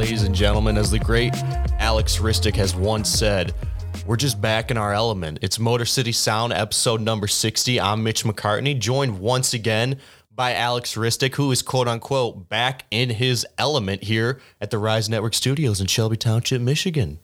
[0.00, 1.34] ladies and gentlemen, as the great
[1.78, 3.52] Aleks Ristic has once said,
[4.06, 5.40] we're just back in our element.
[5.42, 7.78] It's Motor City Sound, episode number 60.
[7.78, 9.98] I'm Mitch McCartney, joined once again
[10.34, 15.10] by Aleks Ristic, who is quote unquote back in his element here at the Rise
[15.10, 17.18] Network Studios in Shelby Township, Michigan.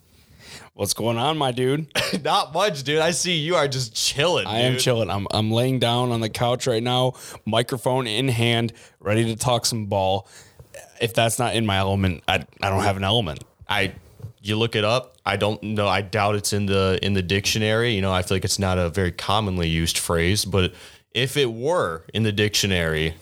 [0.75, 1.87] What's going on, my dude?
[2.23, 2.98] Not much, dude.
[2.98, 4.47] I see you are just chilling.
[4.47, 5.09] I am chilling.
[5.09, 7.15] I'm I'm laying down on the couch right now,
[7.47, 10.29] microphone in hand, ready to talk some ball.
[11.00, 13.44] If that's not in my element, I I don't have an element.
[13.69, 13.94] I
[14.41, 15.16] you look it up.
[15.25, 15.88] I don't know.
[15.88, 17.94] I doubt it's in the in the dictionary.
[17.94, 20.72] You know, I feel like it's not a very commonly used phrase, but
[21.12, 23.14] if it were in the dictionary,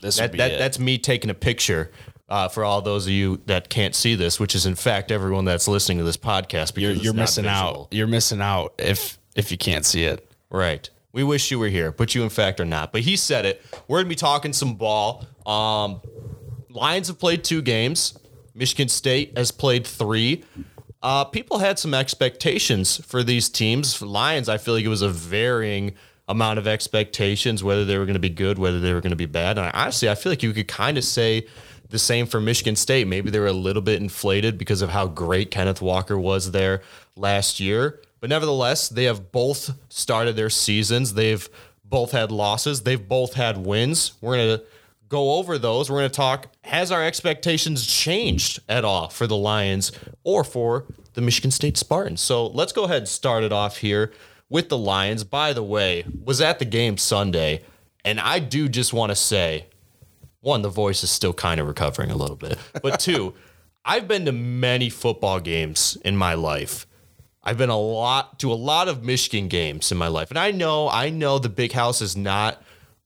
[0.00, 1.90] This that, be that that's me taking a picture.
[2.26, 5.44] Uh, for all those of you that can't see this, which is in fact everyone
[5.44, 7.82] that's listening to this podcast, because you're you're missing visual.
[7.82, 7.88] out.
[7.90, 10.26] You're missing out if if you can't see it.
[10.48, 10.88] Right.
[11.12, 12.92] We wish you were here, but you in fact are not.
[12.92, 13.62] But he said it.
[13.88, 15.26] We're gonna be talking some ball.
[15.44, 16.00] Um,
[16.74, 18.18] Lions have played two games.
[18.52, 20.44] Michigan State has played three.
[21.00, 23.94] Uh, people had some expectations for these teams.
[23.94, 25.94] For Lions, I feel like it was a varying
[26.26, 29.16] amount of expectations, whether they were going to be good, whether they were going to
[29.16, 29.56] be bad.
[29.56, 31.46] And honestly, I feel like you could kind of say
[31.90, 33.06] the same for Michigan State.
[33.06, 36.82] Maybe they were a little bit inflated because of how great Kenneth Walker was there
[37.14, 38.00] last year.
[38.18, 41.14] But nevertheless, they have both started their seasons.
[41.14, 41.48] They've
[41.84, 42.82] both had losses.
[42.82, 44.14] They've both had wins.
[44.20, 44.64] We're going to
[45.14, 45.88] go over those.
[45.88, 49.92] We're going to talk has our expectations changed at all for the Lions
[50.24, 52.20] or for the Michigan State Spartans?
[52.20, 54.12] So let's go ahead and start it off here
[54.48, 55.22] with the Lions.
[55.22, 57.62] By the way, was at the game Sunday,
[58.04, 59.66] and I do just want to say
[60.40, 62.58] one, the voice is still kind of recovering a little bit.
[62.82, 63.34] But two,
[63.84, 66.86] I've been to many football games in my life.
[67.42, 70.30] I've been a lot to a lot of Michigan games in my life.
[70.30, 72.62] And I know, I know the big house is not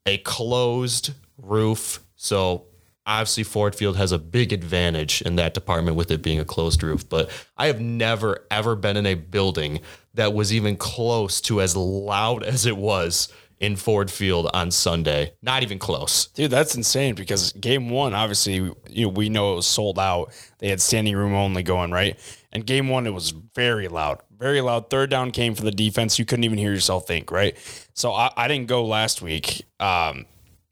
[0.06, 2.00] a closed roof.
[2.16, 2.66] So
[3.06, 6.82] obviously Ford Field has a big advantage in that department with it being a closed
[6.82, 7.08] roof.
[7.08, 9.80] But I have never ever been in a building
[10.14, 15.32] that was even close to as loud as it was in Ford Field on Sunday.
[15.42, 16.26] Not even close.
[16.28, 18.54] Dude, that's insane because game one, obviously,
[18.88, 20.32] you know, we know it was sold out.
[20.58, 22.18] They had standing room only going, right?
[22.52, 24.90] And game one, it was very loud, very loud.
[24.90, 26.18] Third down came for the defense.
[26.18, 27.56] You couldn't even hear yourself think, right?
[27.94, 29.64] So I, I didn't go last week.
[29.80, 30.26] Um,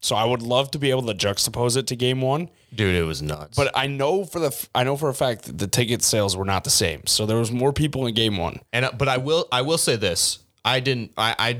[0.07, 2.49] so I would love to be able to juxtapose it to game one.
[2.73, 3.55] Dude, it was nuts.
[3.57, 6.45] But I know for the I know for a fact that the ticket sales were
[6.45, 7.05] not the same.
[7.07, 8.61] So there was more people in game one.
[8.71, 10.39] And uh, but I will I will say this.
[10.63, 11.59] I didn't I I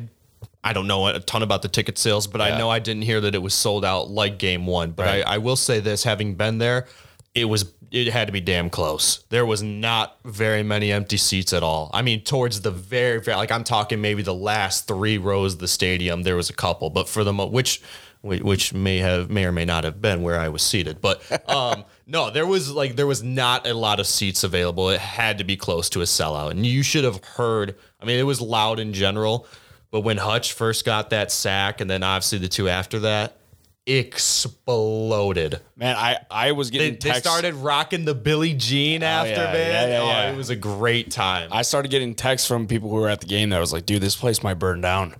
[0.63, 3.21] I don't know a ton about the ticket sales, but I know I didn't hear
[3.21, 4.91] that it was sold out like game one.
[4.91, 6.87] But I, I will say this, having been there,
[7.35, 9.23] it was it had to be damn close.
[9.29, 11.89] There was not very many empty seats at all.
[11.93, 15.59] I mean, towards the very, very like I'm talking maybe the last three rows of
[15.59, 17.85] the stadium, there was a couple, but for the mo- which whi-
[18.21, 21.01] which may have may or may not have been where I was seated.
[21.01, 24.89] But um no, there was like there was not a lot of seats available.
[24.89, 26.51] It had to be close to a sellout.
[26.51, 29.47] And you should have heard I mean, it was loud in general,
[29.91, 33.37] but when Hutch first got that sack and then obviously the two after that,
[33.85, 35.61] it exploded.
[35.75, 39.89] Man, I I was getting they text- started rocking the Billie Jean after, yeah, man.
[39.89, 41.49] yeah, yeah, oh, it was a great time.
[41.53, 44.01] I started getting texts from people who were at the game that was like, dude,
[44.01, 45.15] this place might burn down.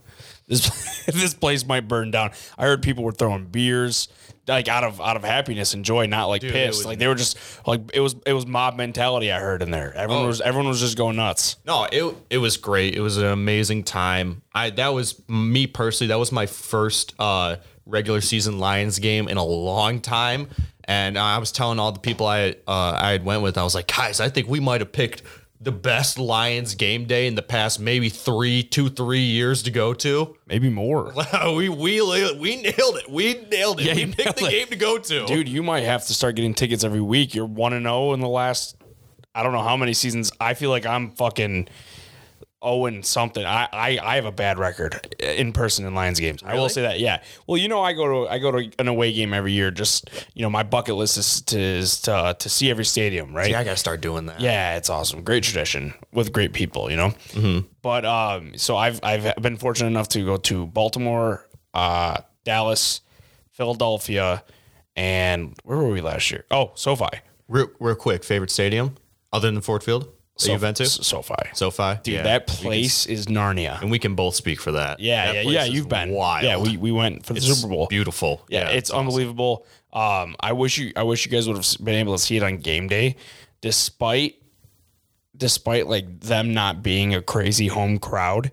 [0.47, 2.31] This this place might burn down.
[2.57, 4.07] I heard people were throwing beers
[4.47, 6.85] like out of out of happiness and joy, not like it pissed.
[6.85, 7.37] Like they were just
[7.67, 9.93] like it was it was mob mentality I heard in there.
[9.93, 10.27] Everyone Oh.
[10.27, 11.57] was everyone was just going nuts.
[11.65, 12.95] No, it it was great.
[12.95, 14.41] It was an amazing time.
[14.53, 16.07] I that was me personally.
[16.09, 20.47] That was my first uh, regular season Lions game in a long time.
[20.85, 23.75] And I was telling all the people I uh, I had went with, I was
[23.75, 25.23] like, guys, I think we might have picked
[25.59, 29.93] the best Lions game day in the past maybe three, two, three years to go
[29.95, 30.35] to.
[30.45, 31.13] Maybe more.
[31.55, 32.01] we we
[32.37, 33.09] we nailed it.
[33.09, 33.85] We nailed it.
[33.85, 34.51] Yeah, we you picked the it.
[34.51, 35.25] game to go to.
[35.25, 37.33] Dude, you might have to start getting tickets every week.
[37.33, 38.77] You're one and zero in the last
[39.37, 40.31] I don't know how many seasons.
[40.39, 41.69] I feel like I'm fucking
[42.61, 43.45] Owen something.
[43.45, 46.41] I, I I have a bad record in person in Lions games.
[46.43, 46.99] I will say that.
[46.99, 47.21] Yeah.
[47.45, 49.69] Well, you know, I go to I go to an away game every year.
[49.69, 53.35] Just you know, my bucket list is to is to, to see every stadium.
[53.35, 53.51] Right.
[53.51, 54.39] Yeah, I gotta start doing that.
[54.39, 55.23] Yeah, it's awesome.
[55.23, 57.09] Great tradition with great people, you know.
[57.29, 57.67] Mm-hmm.
[57.83, 63.01] But um, so I've I've been fortunate enough to go to Baltimore, uh, Dallas,
[63.51, 64.43] Philadelphia,
[64.95, 66.45] and where were we last year?
[66.49, 67.19] Oh, SoFi.
[67.47, 68.95] Real, real quick, favorite stadium
[69.31, 70.09] other than Ford Field
[70.45, 70.85] that you've been to?
[70.85, 71.35] SoFi.
[71.53, 71.95] SoFi.
[72.03, 72.23] Dude, Yeah.
[72.23, 73.81] that We can- place is Narnia.
[73.81, 74.99] and we can both speak for that.
[74.99, 75.63] Yeah, That yeah, place yeah.
[75.65, 76.11] You've been.
[76.11, 76.43] wild.
[76.45, 77.87] Yeah, we, we went for the It's Super Bowl.
[77.87, 78.45] Beautiful.
[78.49, 79.65] Yeah, it's, unbelievable.
[79.93, 82.43] Um, I wish you I wish you guys would have been able to see it
[82.43, 83.15] on game day,
[83.61, 84.35] despite
[85.35, 88.51] despite like them not being a crazy home crowd.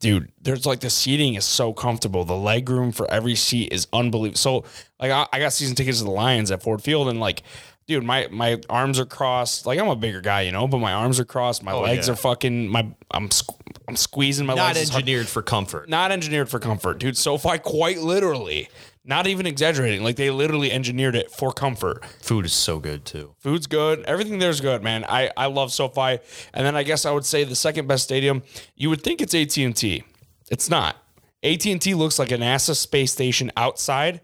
[0.00, 2.24] dude, there's like the seating is so comfortable.
[2.24, 4.36] The leg room for every seat is unbelievable.
[4.36, 4.64] So
[5.00, 7.42] like I, I got season tickets to the Lions at Ford Field and like
[7.86, 9.66] dude, my my arms are crossed.
[9.66, 11.62] Like I'm a bigger guy, you know, but my arms are crossed.
[11.62, 12.14] My oh, legs yeah.
[12.14, 14.90] are fucking my I'm squ- I'm squeezing my Not legs.
[14.90, 15.88] hard- engineered for comfort.
[15.88, 17.16] Not engineered for comfort, dude.
[17.16, 18.68] SoFi quite literally.
[19.06, 20.02] Not even exaggerating.
[20.02, 22.04] Like they literally engineered it for comfort.
[22.22, 23.34] Food is so good too.
[23.38, 24.02] Food's good.
[24.04, 25.04] Everything there's good, man.
[25.06, 26.20] I, I love SoFi.
[26.54, 28.42] And then I guess I would say the second best stadium.
[28.74, 30.04] You would think it's AT and T.
[30.50, 30.96] It's not.
[31.42, 34.22] AT and T looks like a NASA space station outside,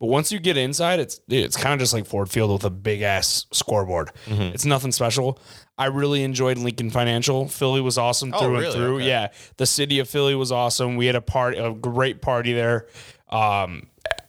[0.00, 2.64] but once you get inside, it's dude, it's kind of just like Ford Field with
[2.64, 4.10] a big ass scoreboard.
[4.26, 5.38] It's nothing special.
[5.76, 7.46] I really enjoyed Lincoln Financial.
[7.48, 8.74] Philly was awesome through and really?
[8.74, 8.96] through.
[8.96, 9.08] Okay.
[9.08, 10.96] Yeah, the city of Philly was awesome.
[10.96, 12.86] We had a part a great party there.
[13.28, 13.86] Um,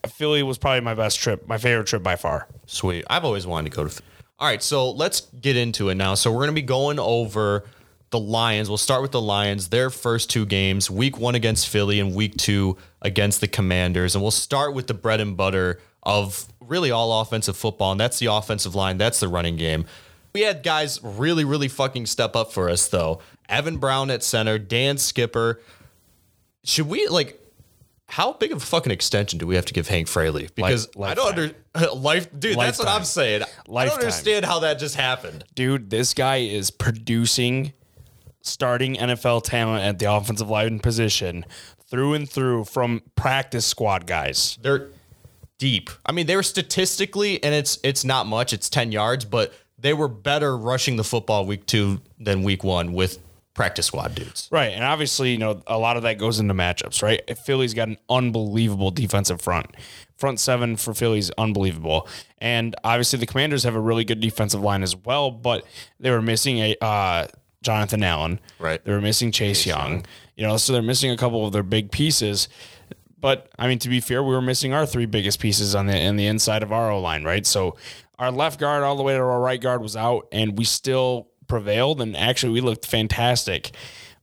[0.07, 2.47] Philly was probably my best trip, my favorite trip by far.
[2.65, 3.05] Sweet.
[3.09, 4.03] I've always wanted to go to.
[4.39, 6.13] All right, so let's get into it now.
[6.15, 7.65] So we're going to be going over
[8.11, 8.69] the Lions.
[8.69, 9.69] We'll start with the Lions.
[9.69, 14.15] Their first two games: Week One against Philly and Week Two against the Commanders.
[14.15, 18.19] And we'll start with the bread and butter of really all offensive football, and that's
[18.19, 18.97] the offensive line.
[18.97, 19.85] That's the running game.
[20.33, 23.19] We had guys really, really fucking step up for us though.
[23.47, 25.59] Evan Brown at center, Dan Skipper.
[26.63, 27.35] Should we like?
[28.07, 30.49] How big of a fucking extension do we have to give Hank Fraley?
[30.55, 31.55] Because I don't under
[31.93, 32.57] life, dude.
[32.57, 33.05] That's what I'm Lifetime.
[33.05, 33.43] saying.
[33.75, 35.43] I don't understand how that just happened.
[35.53, 37.73] dude, this guy is producing
[38.41, 41.45] starting NFL talent at the offensive line position
[41.89, 44.57] through and through from practice squad guys.
[44.61, 44.89] They're
[45.57, 45.89] deep.
[46.05, 48.53] I mean, they were statistically, and it's it's not much.
[48.53, 52.93] It's ten yards, but they were better rushing the football week two than week one
[52.93, 53.19] with
[53.53, 54.47] practice squad dudes.
[54.51, 54.71] Right.
[54.71, 57.37] And obviously, you know, a lot of that goes into matchups, right?
[57.37, 59.75] Philly's got an unbelievable defensive front.
[60.15, 62.07] Front seven for Philly's unbelievable.
[62.37, 65.65] And obviously the commanders have a really good defensive line as well, but
[65.99, 67.27] they were missing a uh
[67.61, 68.39] Jonathan Allen.
[68.59, 68.83] Right.
[68.83, 70.05] They were missing Chase, Young.
[70.35, 72.47] You know, so they're missing a couple of their big pieces.
[73.19, 75.97] But I mean, to be fair, we were missing our three biggest pieces on the
[75.97, 77.45] in the inside of our O line, right?
[77.45, 77.75] So
[78.17, 81.27] our left guard all the way to our right guard was out, and we still
[81.47, 82.01] prevailed.
[82.01, 83.71] And actually, we looked fantastic.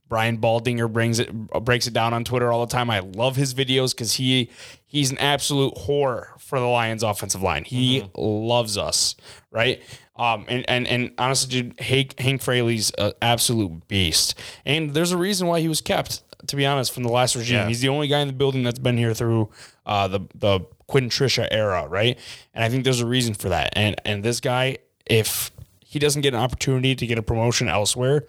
[0.09, 1.31] Brian Baldinger brings it
[1.63, 2.89] breaks it down on Twitter all the time.
[2.89, 4.49] I love his videos because he
[4.85, 7.63] he's an absolute whore for the Lions offensive line.
[7.65, 9.15] He loves us,
[9.51, 9.81] right?
[10.15, 14.33] Um, and and and honestly, dude, Hank, Hank Fraley's an absolute beast,
[14.65, 16.23] and there's a reason why he was kept.
[16.47, 17.67] To be honest, from the last regime, Yeah.
[17.67, 19.49] he's the only guy in the building that's been here through
[19.85, 22.17] uh, the the Quinn Trisha era, right?
[22.53, 23.73] And I think there's a reason for that.
[23.75, 25.51] And and this guy, if
[25.85, 28.25] he doesn't get an opportunity to get a promotion elsewhere,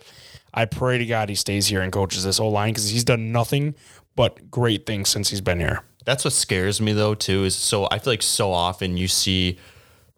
[0.55, 3.33] I pray to God he stays here and coaches this whole line because he's done
[3.33, 3.75] nothing
[4.17, 5.83] but great things since he's been here.
[6.05, 7.45] That's what scares me though too.
[7.45, 9.59] Is so I feel like so often you see,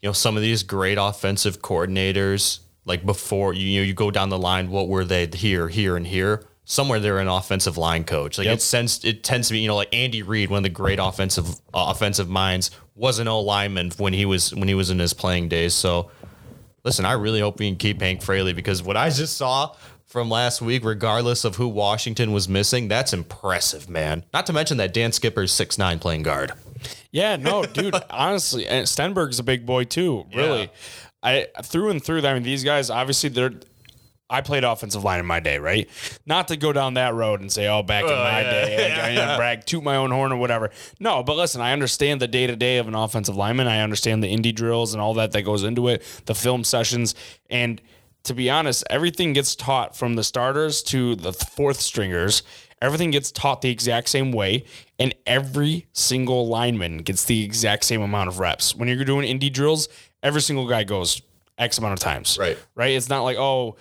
[0.01, 4.11] you know, some of these great offensive coordinators like before you you know you go
[4.11, 4.71] down the line.
[4.71, 6.45] What were they here, here, and here?
[6.65, 8.39] Somewhere they're an offensive line coach.
[8.39, 8.55] Like Yep.
[8.55, 11.01] it sends it tends to be you know like Andy Reid, one of the great
[11.01, 14.99] offensive uh, offensive minds, was an O lineman when he was when he was in
[15.01, 15.75] his playing days.
[15.75, 16.11] So
[16.85, 19.75] listen, I really hope we can keep Hank Fraley because what I just saw
[20.11, 24.25] from last week, regardless of who Washington was missing, that's impressive, man.
[24.35, 26.53] Not to mention that Dan Skipper's six nine playing guard.
[27.13, 27.95] Yeah, no, dude.
[28.11, 30.27] honestly, Stenberg's a big boy too.
[30.35, 30.69] Really,
[31.23, 32.27] I through and through.
[32.27, 33.53] I mean, these guys obviously they're.
[34.33, 35.89] I played offensive line in my day, right?
[36.25, 39.35] Not to go down that road and say, "Oh, back in oh, my day, I,
[39.35, 42.49] I brag, toot my own horn or whatever." No, but listen, I understand the day
[42.49, 43.69] to day of an offensive lineman.
[43.69, 47.15] I understand the indie drills and all that that goes into it, the film sessions,
[47.49, 47.81] and
[48.25, 52.43] to be honest, everything gets taught from the starters to the fourth stringers.
[52.83, 54.65] Everything gets taught the exact same way,
[54.99, 58.75] and every single lineman gets the exact same amount of reps.
[58.75, 59.89] When you're doing indie drills,
[60.23, 61.21] every single guy goes
[61.59, 62.39] X amount of times.
[62.41, 62.57] Right.
[62.75, 62.93] Right.
[62.93, 63.77] It's not like, oh,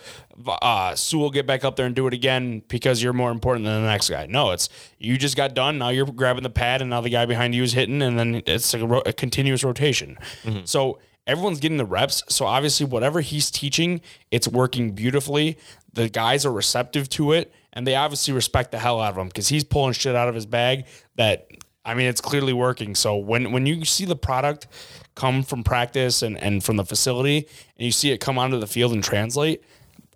[0.45, 3.65] uh, Sue will get back up there and do it again because you're more important
[3.65, 4.25] than the next guy.
[4.25, 4.67] No, it's
[4.97, 5.77] you just got done.
[5.77, 8.41] Now you're grabbing the pad, and now the guy behind you is hitting, and then
[8.45, 10.17] it's a, ro- a continuous rotation.
[10.65, 12.23] So everyone's getting the reps.
[12.27, 15.57] So obviously, whatever he's teaching, it's working beautifully.
[15.93, 19.27] The guys are receptive to it, and they obviously respect the hell out of him
[19.27, 21.47] because he's pulling shit out of his bag that
[21.85, 22.95] I mean, it's clearly working.
[22.95, 24.67] So when when you see the product
[25.15, 27.37] come from practice and, and from the facility,
[27.77, 29.63] and you see it come onto the field and translate,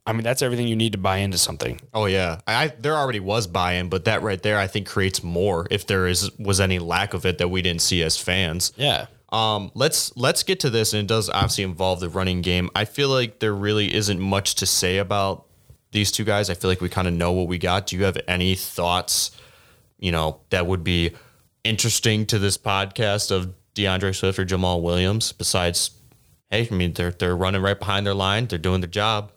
[0.05, 1.79] I mean, that's everything you need to buy into something.
[1.93, 5.67] Oh yeah, I, there already was buy-in, but that right there, I think creates more.
[5.71, 8.73] If there is was any lack of it that we didn't see as fans.
[8.75, 9.07] Yeah.
[9.33, 12.69] Um, let's let's get to this, and it does obviously involve the running game.
[12.75, 15.45] I feel like there really isn't much to say about
[15.91, 16.51] these two guys.
[16.51, 17.87] I feel like we kind of know what we got.
[17.87, 19.31] Do you have any thoughts?
[19.97, 21.13] You know, that would be
[21.63, 25.31] interesting to this podcast of D'Andre Swift or Jamaal Williams.
[25.31, 25.91] Besides,
[26.51, 28.45] hey, I mean they're they're running right behind their line.
[28.45, 29.31] They're doing their job.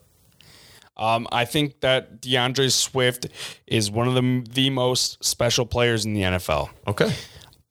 [0.98, 3.28] Um, I think that D'Andre Swift
[3.66, 6.68] is one of the the most special players in the NFL.
[6.86, 7.14] Okay.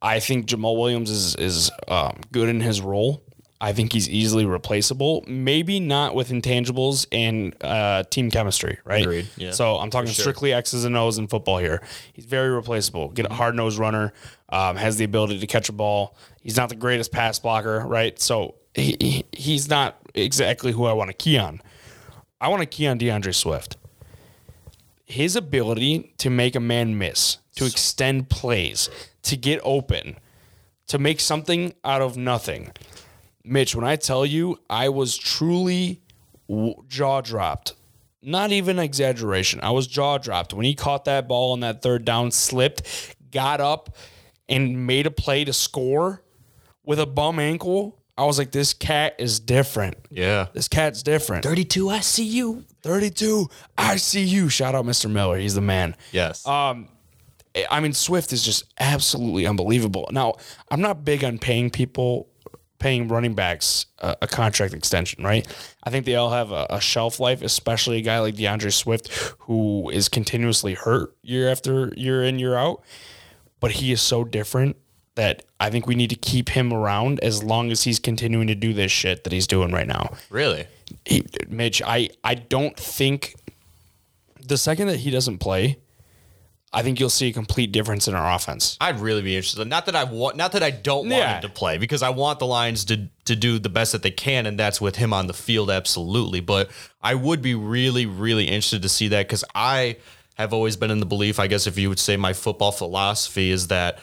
[0.05, 3.23] I think Jamaal Williams is is um, good in his role.
[3.59, 5.23] I think he's easily replaceable.
[5.27, 9.01] Maybe not with intangibles and uh, team chemistry, right?
[9.01, 9.51] Agreed, yeah.
[9.51, 10.21] So I'm talking sure.
[10.21, 11.81] strictly X's and O's in football here.
[12.13, 13.09] He's very replaceable.
[13.09, 14.13] Get a hard nosed runner,
[14.49, 16.15] um, has the ability to catch a ball.
[16.41, 18.19] He's not the greatest pass blocker, right?
[18.19, 21.61] So he, he, he's not exactly who I want to key on.
[22.39, 23.77] I want to key on D'Andre Swift.
[25.05, 28.89] His ability to make a man miss, to extend plays,
[29.23, 30.17] to get open,
[30.87, 32.71] to make something out of nothing.
[33.43, 36.01] Mitch, when I tell you, I was truly
[36.49, 37.73] w- jaw dropped.
[38.21, 39.59] Not even exaggeration.
[39.61, 43.61] I was jaw dropped when he caught that ball on that third down, slipped, got
[43.61, 43.95] up,
[44.49, 46.23] and made a play to score
[46.83, 47.99] with a bum ankle.
[48.17, 49.97] I was like, this cat is different.
[50.09, 50.47] Yeah.
[50.53, 51.43] This cat's different.
[51.43, 52.63] 32 I see you.
[52.85, 53.49] 32.
[53.79, 54.47] I see you.
[54.47, 55.09] Shout out Mr.
[55.09, 55.37] Miller.
[55.39, 55.95] He's the man.
[56.11, 56.45] Yes.
[56.47, 56.87] Um,
[57.71, 60.07] I mean, Swift is just absolutely unbelievable.
[60.11, 60.35] Now,
[60.69, 62.29] I'm not big on paying people,
[62.77, 65.47] paying running backs a, a contract extension, right?
[65.83, 69.07] I think they all have a, a shelf life, especially a guy like D'Andre Swift,
[69.39, 72.83] who is continuously hurt year after year in, year out.
[73.59, 74.75] But he is so different
[75.15, 78.55] that I think we need to keep him around as long as he's continuing to
[78.55, 80.13] do this shit that he's doing right now.
[80.29, 80.67] really?
[81.05, 83.35] He, Mitch, I, I don't think
[84.41, 85.77] the second that he doesn't play,
[86.73, 88.75] I think you'll see a complete difference in our offense.
[88.81, 89.65] I'd really be interested.
[89.67, 91.35] Not that I want, not that I don't want Yeah.
[91.35, 94.11] him to play, because I want the Lions to to do the best that they
[94.11, 96.41] can, and that's with him on the field, absolutely.
[96.41, 96.69] But
[97.01, 99.97] I would be really, really interested to see that because I
[100.35, 101.39] have always been in the belief.
[101.39, 103.99] I guess if you would say my football philosophy is that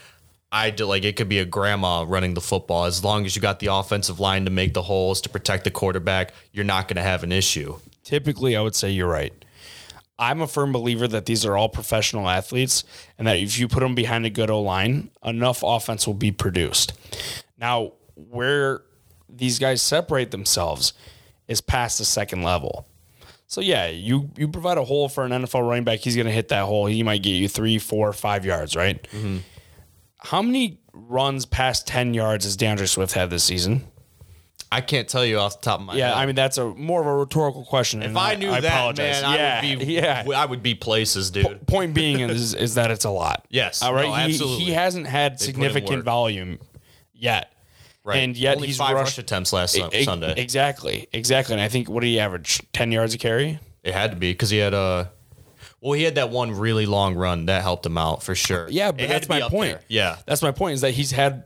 [0.54, 3.40] I do, like it could be a grandma running the football as long as you
[3.40, 6.97] got the offensive line to make the holes to protect the quarterback, you're not going
[6.97, 7.78] to have an issue.
[8.04, 9.32] Typically, I would say you're right.
[10.18, 12.85] I'm a firm believer that these are all professional athletes
[13.18, 16.30] and that if you put them behind a good O line, enough offense will be
[16.30, 16.92] produced.
[17.59, 18.82] Now, where
[19.28, 20.92] these guys separate themselves
[21.49, 22.87] is past the second level.
[23.47, 26.32] So yeah, you you provide a hole for an NFL running back, he's going to
[26.32, 26.87] hit that hole.
[26.87, 29.02] He might get you three, four, five yards, right?
[29.11, 29.38] Mm-hmm.
[30.25, 33.85] How many runs past ten yards has D'Andre Swift had this season?
[34.71, 35.99] I can't tell you off the top of my head.
[35.99, 36.17] Yeah, head.
[36.17, 38.02] I mean that's a more of a rhetorical question.
[38.02, 40.25] if I knew that, man, yeah, I would be, yeah.
[40.35, 41.67] I would be places, dude.
[41.67, 43.45] Point being is is that it's a lot.
[43.50, 43.83] Yes.
[43.83, 44.09] All right.
[44.09, 44.64] No, he, absolutely.
[44.64, 46.59] he hasn't had in significant volume
[47.12, 47.52] yet.
[48.05, 48.17] Right.
[48.19, 50.35] And yet Only he's five rushed- rush attempts last E- Sunday.
[50.37, 51.07] Exactly.
[51.12, 51.52] Exactly.
[51.52, 52.61] And I think what did he average?
[52.73, 53.61] Ten yards a carry.
[53.85, 55.11] It had to be because he had a.
[55.83, 58.69] Well, he had that one really long run that helped him out for sure.
[58.71, 59.73] Yeah, but that's my point.
[59.73, 59.81] there.
[59.89, 60.75] Yeah, That's my point.
[60.75, 61.43] Is that he's had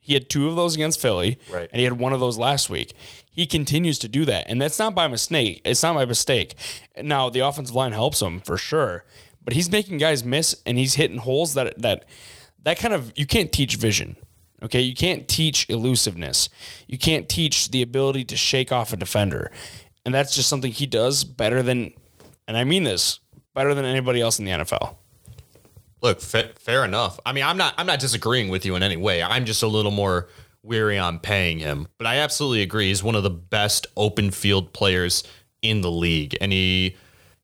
[0.00, 1.68] he had two of those against Philly, Right.
[1.72, 2.94] And he had one of those last week.
[3.30, 5.60] He continues to do that, and that's not by mistake.
[5.64, 6.54] It's not by mistake.
[7.02, 9.04] Now the offensive line helps him for sure,
[9.44, 12.04] but he's making guys miss, and he's hitting holes that that
[12.62, 14.14] that kind of you can't teach vision.
[14.62, 16.48] Okay, you can't teach elusiveness.
[16.86, 19.50] You can't teach the ability to shake off a defender,
[20.06, 21.92] and that's just something he does better than,
[22.46, 23.18] and I mean this
[23.54, 24.96] better than anybody else in the NFL.
[26.02, 27.18] look, fa- fair enough.
[27.24, 27.74] I mean, I'm not.
[27.78, 29.22] I'm not disagreeing with you in any way.
[29.22, 30.28] I'm just a little more
[30.62, 32.88] weary on paying him, but I absolutely agree.
[32.88, 35.24] He's one of the best open field players
[35.62, 36.96] in the league, and he.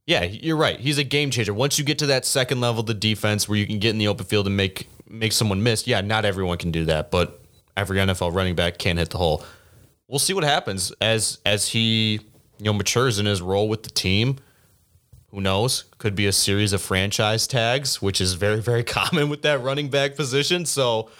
[0.07, 0.81] Yeah, you're right.
[0.81, 1.55] He's a game changer.
[1.55, 3.99] Once you get to that second level of the defense where you can get in
[3.99, 7.41] the open field and make make someone miss, yeah, not everyone can do that, but
[7.77, 9.45] every NFL running back can hit the hole.
[10.09, 12.21] We'll see what happens as as he
[12.59, 14.37] you know matures in his role with the team.
[15.31, 15.85] Who knows?
[15.99, 19.89] Could be a series of franchise tags, which is very very common with that running
[19.89, 20.67] back position.
[20.67, 21.11] So,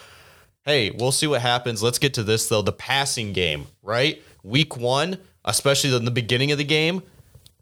[0.65, 1.81] hey, we'll see what happens.
[1.81, 2.61] Let's get to this though.
[2.61, 4.21] The passing game, right?
[4.43, 7.03] Week one, especially in the beginning of the game,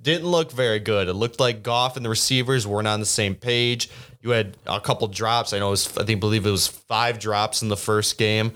[0.02, 1.08] didn't look very good.
[1.08, 3.90] It looked like Goff and the receivers weren't on the same page.
[4.22, 5.54] You had a couple drops.
[5.54, 8.54] I know it was, I think, believe it was five drops in the first game.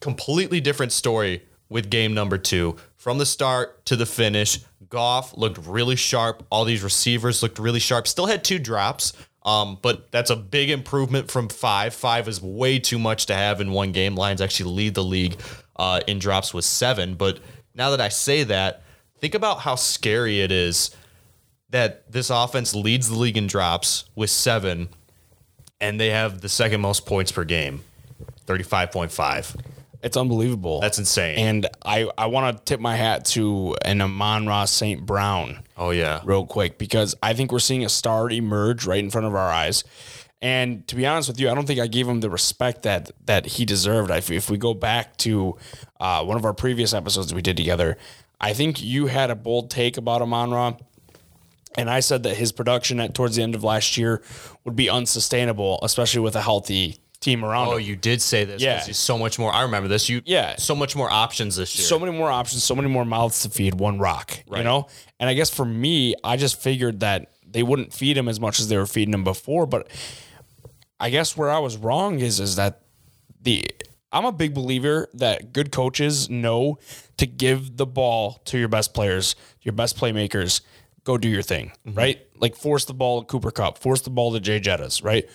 [0.00, 2.76] Completely different story with game number two.
[2.96, 4.60] From the start to the finish,
[4.92, 6.44] Goff looked really sharp.
[6.50, 8.06] All these receivers looked really sharp.
[8.06, 11.94] Still had two drops, um, but that's a big improvement from five.
[11.94, 14.14] Five is way too much to have in one game.
[14.16, 15.40] Lions actually lead the league
[15.76, 17.14] uh, in drops with seven.
[17.14, 17.40] But
[17.74, 18.82] now that I say that,
[19.18, 20.94] think about how scary it is
[21.70, 24.90] that this offense leads the league in drops with seven,
[25.80, 27.82] and they have the second most points per game,
[28.44, 29.56] thirty-five point five.
[30.02, 30.80] It's unbelievable.
[30.80, 31.38] That's insane.
[31.38, 35.04] And I, I want to tip my hat to an Amon-Ra St.
[35.06, 39.10] Brown oh yeah, real quick because I think we're seeing a star emerge right in
[39.10, 39.84] front of our eyes.
[40.40, 43.12] And to be honest with you, I don't think I gave him the respect that
[43.26, 44.10] that he deserved.
[44.10, 45.56] If, if we go back to
[46.00, 47.96] uh, one of our previous episodes we did together,
[48.40, 50.74] I think you had a bold take about Amon Ra.
[51.78, 54.20] And I said that his production at towards the end of last year
[54.64, 57.82] would be unsustainable, especially with a healthy team around Oh, him.
[57.82, 58.60] you did say this.
[58.60, 58.84] Yeah.
[58.84, 59.52] he's so much more.
[59.52, 60.08] I remember this.
[60.08, 60.56] You Yeah.
[60.56, 61.86] so much more options this year.
[61.86, 64.88] so many more options, so many more mouths to feed, one rock, you know?
[65.18, 68.60] And I guess for me, I just figured that they wouldn't feed him as much
[68.60, 69.66] as they were feeding him before.
[69.66, 69.88] But
[70.98, 72.82] I guess where I was wrong is is that
[73.40, 73.64] the
[74.12, 76.78] I'm a big believer that good coaches know
[77.16, 80.60] to give the ball to your best players, your best playmakers.
[81.04, 81.98] Go do your thing, mm-hmm.
[81.98, 82.20] right?
[82.36, 85.28] Like force the ball to Cooper Kupp, force the ball to Jay Jettas, right?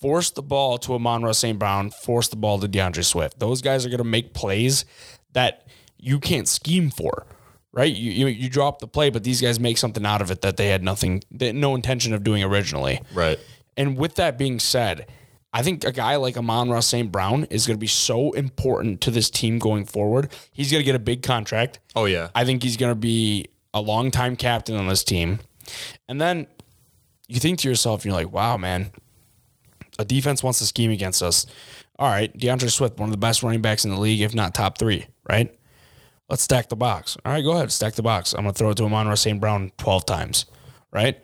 [0.00, 1.58] Force the ball to Amon-Ra St.
[1.58, 3.38] Brown, force the ball to D'Andre Swift.
[3.38, 4.84] Those guys are going to make plays
[5.32, 5.66] that
[5.98, 7.26] you can't scheme for,
[7.72, 7.94] right?
[7.94, 10.58] You, you you drop the play, but these guys make something out of it that
[10.58, 13.00] they had nothing, they had no intention of doing originally.
[13.14, 13.38] right.
[13.78, 15.06] And with that being said,
[15.52, 17.10] I think a guy like Amon-Ra St.
[17.10, 20.30] Brown is going to be so important to this team going forward.
[20.52, 21.80] He's going to get a big contract.
[21.94, 22.28] Oh yeah.
[22.34, 25.40] I think he's going to be a longtime captain on this team.
[26.08, 26.46] And then
[27.28, 28.92] you think to yourself, you're like, wow, man,
[29.98, 31.46] a defense wants to scheme against us.
[31.98, 34.54] All right, D'Andre Swift, one of the best running backs in the league, if not
[34.54, 35.54] top three, right?
[36.28, 37.16] Let's stack the box.
[37.24, 38.34] All right, go ahead, stack the box.
[38.34, 39.40] I'm to throw it to Amon-Ra St.
[39.40, 40.46] Brown 12 times,
[40.92, 41.18] right?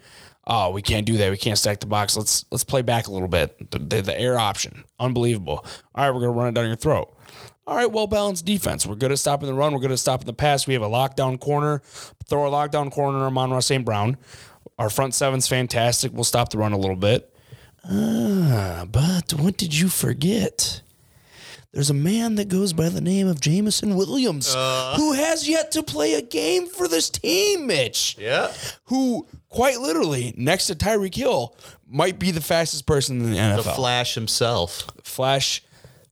[0.46, 1.30] Oh, we can't do that.
[1.30, 2.16] We can't stack the box.
[2.16, 3.70] Let's let's play back a little bit.
[3.70, 5.64] The, the, the air option, unbelievable.
[5.94, 7.16] All right, we're gonna run it down your throat.
[7.64, 8.84] All right, well balanced defense.
[8.84, 9.72] We're good at stopping the run.
[9.72, 10.66] We're good at stopping the pass.
[10.66, 11.80] We have a lockdown corner.
[12.28, 13.84] Throw a lockdown corner on Ra St.
[13.84, 14.16] Brown.
[14.78, 16.12] Our front seven's fantastic.
[16.12, 17.31] We'll stop the run a little bit.
[17.88, 20.80] Ah, but what did you forget?
[21.72, 24.52] There's a man that goes by the name of Jameson Williams
[24.96, 28.52] who has yet to play a game for this team, Mitch Yeah.
[28.84, 31.56] who quite literally next to Tyreek Hill
[31.88, 33.62] might be the fastest person in the NFL.
[33.64, 34.86] The Flash himself.
[35.02, 35.62] Flash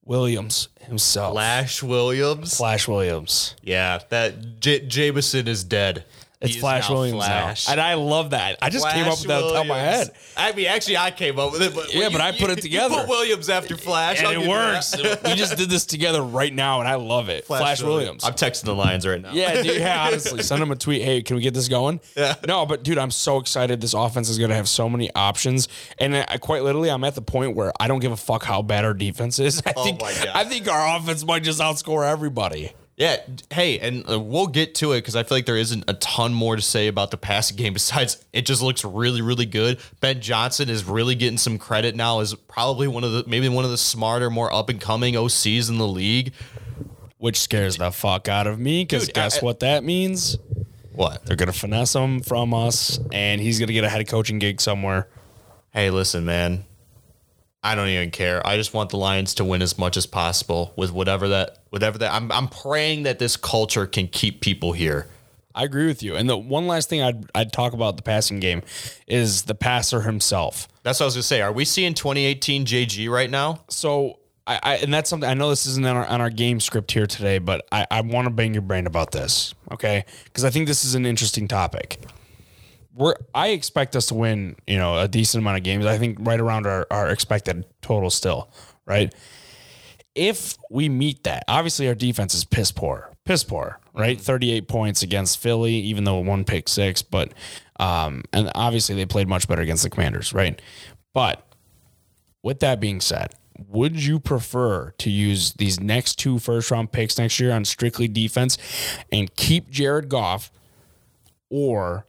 [0.02, 1.34] Williams himself.
[1.34, 2.56] Flash Williams.
[2.56, 3.54] Flash Williams.
[3.62, 6.04] Yeah, that J- Jameson is dead.
[6.40, 7.66] It's Flash Williams Flash.
[7.66, 7.72] now.
[7.72, 8.56] And I love that.
[8.62, 10.06] I just came up with that on of my Williams.
[10.08, 10.16] head.
[10.38, 12.94] I mean, actually, I came up with it, but Yeah, but I put it together.
[12.94, 14.96] You put Williams after Flash, I'll And give it you works.
[15.24, 17.44] we just did this together right now and I love it.
[17.44, 18.24] Flash, Williams.
[18.24, 19.32] I'm texting the Lions right now.
[19.32, 21.02] Yeah, dude, yeah, honestly, send him a tweet.
[21.02, 22.00] Hey, can we get this going?
[22.16, 22.34] Yeah.
[22.46, 23.80] No, but dude, I'm so excited.
[23.82, 27.14] This offense is going to have so many options, and I, quite literally, I'm at
[27.14, 29.62] the point where I don't give a fuck how bad our defense is.
[29.66, 30.28] I oh think, Oh my God.
[30.34, 32.72] I think our offense might just outscore everybody.
[33.00, 33.16] Yeah.
[33.50, 36.34] Hey, and uh, we'll get to it because I feel like there isn't a ton
[36.34, 39.80] more to say about the passing game besides it just looks really, really good.
[40.00, 43.64] Ben Johnson is really getting some credit now as probably one of the maybe one
[43.64, 46.34] of the smarter, more up and coming OCs in the league.
[47.16, 50.36] Which scares the fuck out of me because Dude, guess I- what that means?
[50.92, 51.24] What?
[51.24, 54.38] They're going to finesse him from us, and he's going to get a head coaching
[54.38, 55.08] gig somewhere.
[55.70, 56.66] Hey, listen, man.
[57.62, 58.46] I don't even care.
[58.46, 61.98] I just want the Lions to win as much as possible with whatever that whatever
[61.98, 65.08] that I'm I'm praying that this culture can keep people here.
[65.54, 66.16] I agree with you.
[66.16, 68.62] And the one last thing I'd, I'd talk about the passing game
[69.06, 70.68] is the passer himself.
[70.84, 71.42] That's what I was gonna say.
[71.42, 73.64] Are we seeing 2018 JG right now?
[73.68, 76.60] So I, I and that's something I know this isn't on our, on our game
[76.60, 80.04] script here today, but I, I want to bang your brain about this, okay?
[80.24, 82.00] Because I think this is an interesting topic.
[83.00, 85.86] We're I expect us to win, you know, a decent amount of games.
[85.86, 88.52] I think right around our, our expected total still,
[88.84, 89.12] right?
[90.14, 94.20] If we meet that, obviously our defense is piss poor, piss poor, right?
[94.20, 97.32] 38 points against Philly, even though one pick six, but
[97.78, 100.60] um, and obviously they played much better against the Commanders, right?
[101.14, 101.46] But
[102.42, 103.32] with that being said,
[103.68, 108.08] would you prefer to use these next two first round picks next year on strictly
[108.08, 108.58] defense
[109.10, 110.50] and keep Jared Goff
[111.48, 112.06] or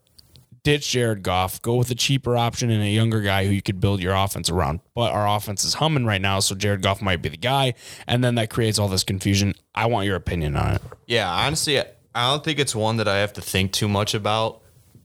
[0.63, 3.79] ditch Jared Goff, go with a cheaper option and a younger guy who you could
[3.79, 4.79] build your offense around?
[4.93, 7.73] But our offense is humming right now, so Jared Goff might be the guy.
[8.07, 9.53] And then that creates all this confusion.
[9.73, 10.81] I want your opinion on it.
[11.07, 14.61] Yeah, honestly, I don't think it's one that I have to think too much about.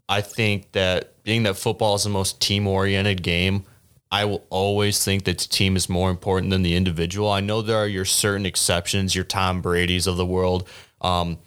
[0.09, 3.65] I think that being that football is the most team oriented game,
[4.11, 7.31] I will always think that the team is more important than the individual.
[7.31, 10.69] I know there are your certain exceptions, your Tom Brady's of the world.
[11.01, 11.39] Um,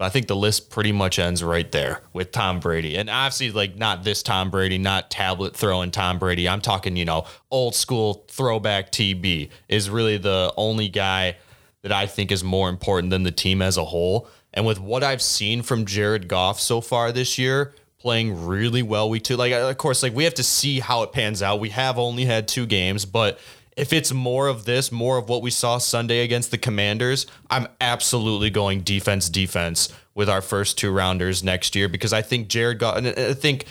[0.00, 2.96] but I think the list pretty much ends right there with Tom Brady.
[2.96, 6.48] And obviously, like, not this Tom Brady, not tablet throwing Tom Brady.
[6.48, 11.36] I'm talking, you know, old school throwback TB is really the only guy
[11.82, 14.26] that I think is more important than the team as a whole.
[14.54, 19.10] And with what I've seen from Jared Goff so far this year, playing really well
[19.10, 21.60] week two, like, of course, like, we have to see how it pans out.
[21.60, 23.38] We have only had two games, but
[23.80, 27.66] if it's more of this, more of what we saw Sunday against the Commanders, I'm
[27.80, 32.78] absolutely going defense, defense with our first two rounders next year because I think Jared
[32.78, 33.64] got, I think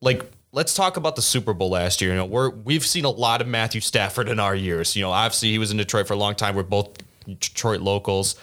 [0.00, 2.12] like let's talk about the Super Bowl last year.
[2.12, 4.94] You know, we're we've seen a lot of Matthew Stafford in our years.
[4.94, 6.54] You know, obviously he was in Detroit for a long time.
[6.54, 6.90] We're both
[7.26, 8.36] Detroit locals.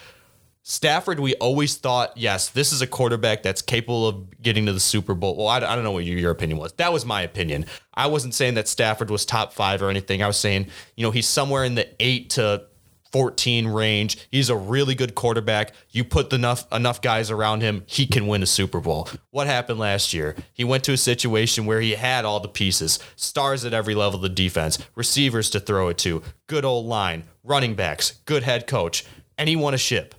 [0.70, 4.80] Stafford, we always thought, yes, this is a quarterback that's capable of getting to the
[4.80, 5.34] Super Bowl.
[5.34, 6.74] Well, I, I don't know what your, your opinion was.
[6.74, 7.64] That was my opinion.
[7.94, 10.22] I wasn't saying that Stafford was top five or anything.
[10.22, 12.66] I was saying, you know, he's somewhere in the eight to
[13.12, 14.28] 14 range.
[14.30, 15.72] He's a really good quarterback.
[15.88, 19.08] You put enough enough guys around him, he can win a Super Bowl.
[19.30, 20.36] What happened last year?
[20.52, 24.16] He went to a situation where he had all the pieces, stars at every level
[24.16, 28.66] of the defense, receivers to throw it to, good old line, running backs, good head
[28.66, 29.06] coach,
[29.38, 30.14] and he won a ship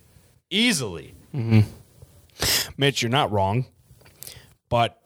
[0.50, 1.16] easily.
[1.34, 1.62] Mm-hmm.
[2.78, 3.66] Mitch, you're not wrong,
[4.70, 5.00] but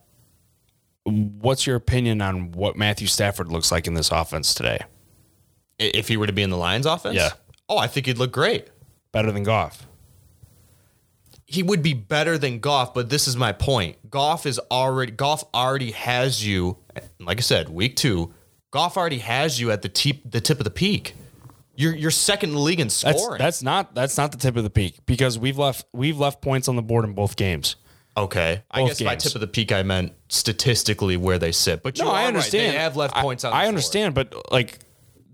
[1.03, 4.85] what's your opinion on what Matthew Stafford looks like in this offense today?
[5.79, 7.15] If he were to be in the Lions offense?
[7.15, 7.31] Yeah.
[7.67, 8.67] Oh, I think he'd look great.
[9.11, 9.87] Better than Goff?
[11.53, 14.09] he would be better than Goff, but this is my point.
[14.09, 16.77] Goff is already Goff already has you.
[17.19, 18.33] Like I said, week two,
[18.71, 21.13] Goff already has you at the tip the tip of the peak.
[21.75, 23.39] You're you're second in the league in That's scoring.
[23.39, 26.67] that's not that's not the tip of the peak because we've left we've left points
[26.67, 27.77] on the board in both games.
[28.15, 28.61] okay.
[28.69, 29.23] I both guess by games.
[29.23, 31.81] tip of the peak, I meant statistically where they sit.
[31.81, 32.27] But you No, are I right.
[32.27, 32.73] understand.
[32.73, 33.51] They have left I- points on.
[33.51, 33.67] I, the floor.
[33.69, 34.77] understand, but like,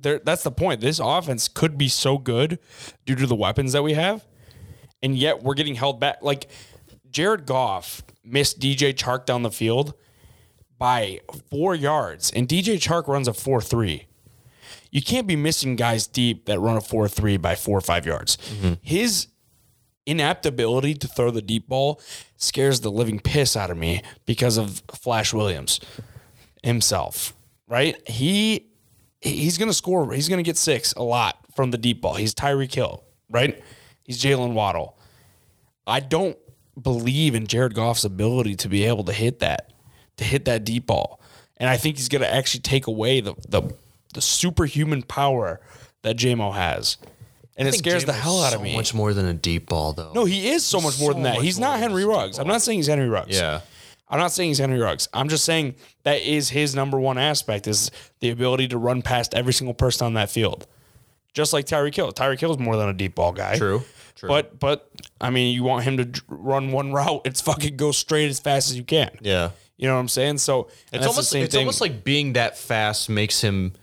[0.02, 0.20] there.
[0.24, 0.80] That's the point.
[0.80, 2.58] This offense could be so good
[3.06, 4.26] due to the weapons that we have,
[5.04, 6.20] and yet we're getting held back.
[6.22, 6.50] Like,
[7.12, 9.94] Jared Goff missed DJ Chark down the field
[10.78, 14.06] by four yards, and DJ Chark runs a four three.
[14.92, 18.06] You can't be missing guys deep that run a four three by four or five
[18.06, 18.38] yards.
[18.38, 18.74] Mm-hmm.
[18.82, 19.28] His
[20.06, 22.02] inept ability to throw the deep ball
[22.36, 25.80] scares the living piss out of me because of Flash Williams
[26.64, 27.34] himself,
[27.68, 27.96] right?
[28.10, 28.68] He
[29.22, 30.12] he's gonna score.
[30.14, 32.16] He's gonna get six a lot from the deep ball.
[32.16, 33.62] He's Tyreek Hill, right?
[34.04, 34.98] He's Jaylen Waddle.
[35.86, 36.38] I don't
[36.82, 39.74] believe in Jared Goff's ability to be able to hit that,
[40.18, 41.22] to hit that deep ball,
[41.58, 43.62] and I think he's gonna actually take away the the,
[44.14, 45.60] the superhuman power
[46.02, 46.98] that Jamo has,
[47.58, 48.76] and it I think scares the Jameis hell out of so me.
[48.76, 50.12] Much more than a deep ball, though.
[50.14, 51.36] No, he is so much more than that.
[51.36, 52.40] much He's more not than Henry just a Ruggs.
[52.40, 52.54] I'm ball.
[52.56, 53.36] not saying he's Henry Ruggs.
[53.38, 53.62] Yeah.
[54.12, 55.08] I'm not saying he's Henry Ruggs.
[55.14, 57.92] I'm just saying that is his number one aspect is
[58.22, 60.66] the ability to run past every single person on that field.
[61.34, 62.12] Just like Tyreek Hill.
[62.12, 63.56] Tyreek Hill is more than a deep ball guy.
[63.58, 63.84] True.
[64.16, 64.28] True.
[64.30, 64.90] But but
[65.22, 68.40] I mean, you want him to dr- run one route, it's fucking go straight as
[68.40, 69.12] fast as you can.
[69.22, 69.52] yeah.
[69.78, 70.40] You know what I'm saying?
[70.40, 71.60] So and It's that's the almost same it's thing.
[71.60, 73.74] almost like being that fast makes him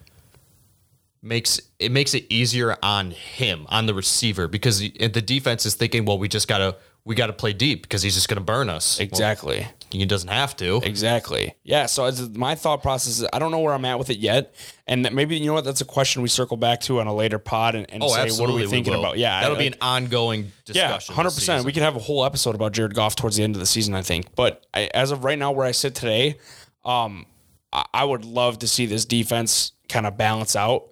[1.22, 5.74] makes it makes it easier on him on the receiver because the the defense is
[5.74, 8.98] thinking, well, we just gotta we gotta play deep because he's just gonna burn us.
[8.98, 9.66] Well, exactly.
[9.90, 10.80] he doesn't have to.
[10.82, 11.54] Exactly.
[11.62, 11.86] Yeah.
[11.86, 14.54] So my thought process is I don't know where I'm at with it yet,
[14.88, 17.14] and that maybe you know what that's a question we circle back to on a
[17.14, 19.00] later pod and, and Oh, say what are we thinking will.
[19.00, 19.18] about?
[19.18, 21.12] Yeah, that'll I- be an ongoing discussion.
[21.12, 21.64] yeah, hundred percent.
[21.64, 23.94] We could have a whole episode about Jared Goff towards the end of the season,
[23.94, 24.34] I think.
[24.34, 26.38] But I, as of right now, where I sit today,
[26.84, 27.26] um,
[27.72, 30.88] I, I would love to see this defense kind of balance out.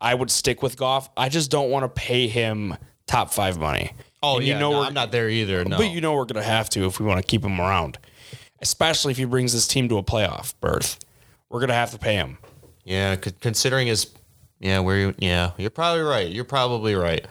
[0.00, 1.08] I would stick with Goff.
[1.16, 3.92] I just don't want to pay him top five money.
[4.22, 4.54] Oh, And yeah.
[4.54, 5.64] you know no, we're I'm not there either.
[5.64, 5.76] No.
[5.78, 7.98] but you know we're gonna have to if we want to keep him around,
[8.60, 10.98] especially if he brings this team to a playoff berth.
[11.48, 12.38] We're gonna have to pay him.
[12.84, 14.12] Yeah, considering his,
[14.60, 16.28] yeah, where you, yeah, you're probably right.
[16.28, 17.26] You're probably right.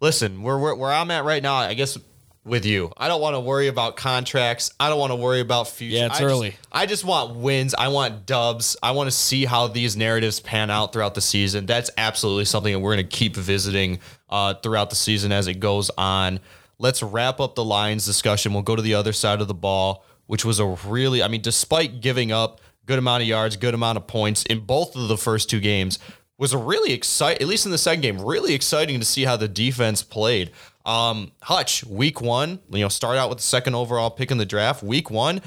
[0.00, 1.98] Listen, where where, where I'm at right now, I guess
[2.44, 4.72] with you, I don't want to worry about contracts.
[4.80, 5.96] I don't want to worry about future.
[5.96, 6.56] Yeah, it's I just- early.
[6.72, 7.74] I just want wins.
[7.74, 8.76] I want dubs.
[8.82, 11.66] I want to see how these narratives pan out throughout the season.
[11.66, 13.98] That's absolutely something that we're going to keep visiting
[14.30, 16.40] uh, throughout the season as it goes on.
[16.78, 18.54] Let's wrap up the Lions discussion.
[18.54, 21.42] We'll go to the other side of the ball, which was a really, I mean,
[21.42, 25.18] despite giving up good amount of yards, good amount of points in both of the
[25.18, 25.98] first two games,
[26.38, 29.36] was a really exciting, at least in the second game, really exciting to see how
[29.36, 30.50] the defense played.
[30.86, 34.46] Um, Hutch, week one, you know, start out with the second overall pick in the
[34.46, 34.82] draft.
[34.82, 35.42] Week one,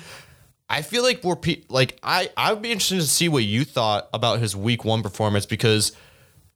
[0.69, 4.09] I feel like we're pe- like I I'd be interested to see what you thought
[4.13, 5.91] about his week one performance because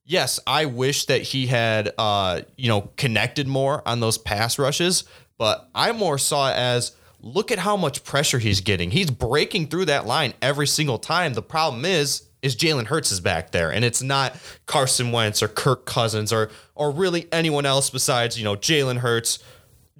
[0.05, 5.03] yes, I wish that he had uh you know connected more on those pass rushes,
[5.37, 8.91] but I more saw it as look at how much pressure he's getting.
[8.91, 11.33] He's breaking through that line every single time.
[11.33, 15.47] The problem is is Jalen Hurts is back there, and it's not Carson Wentz or
[15.47, 19.39] Kirk Cousins or or really anyone else besides you know Jalen Hurts,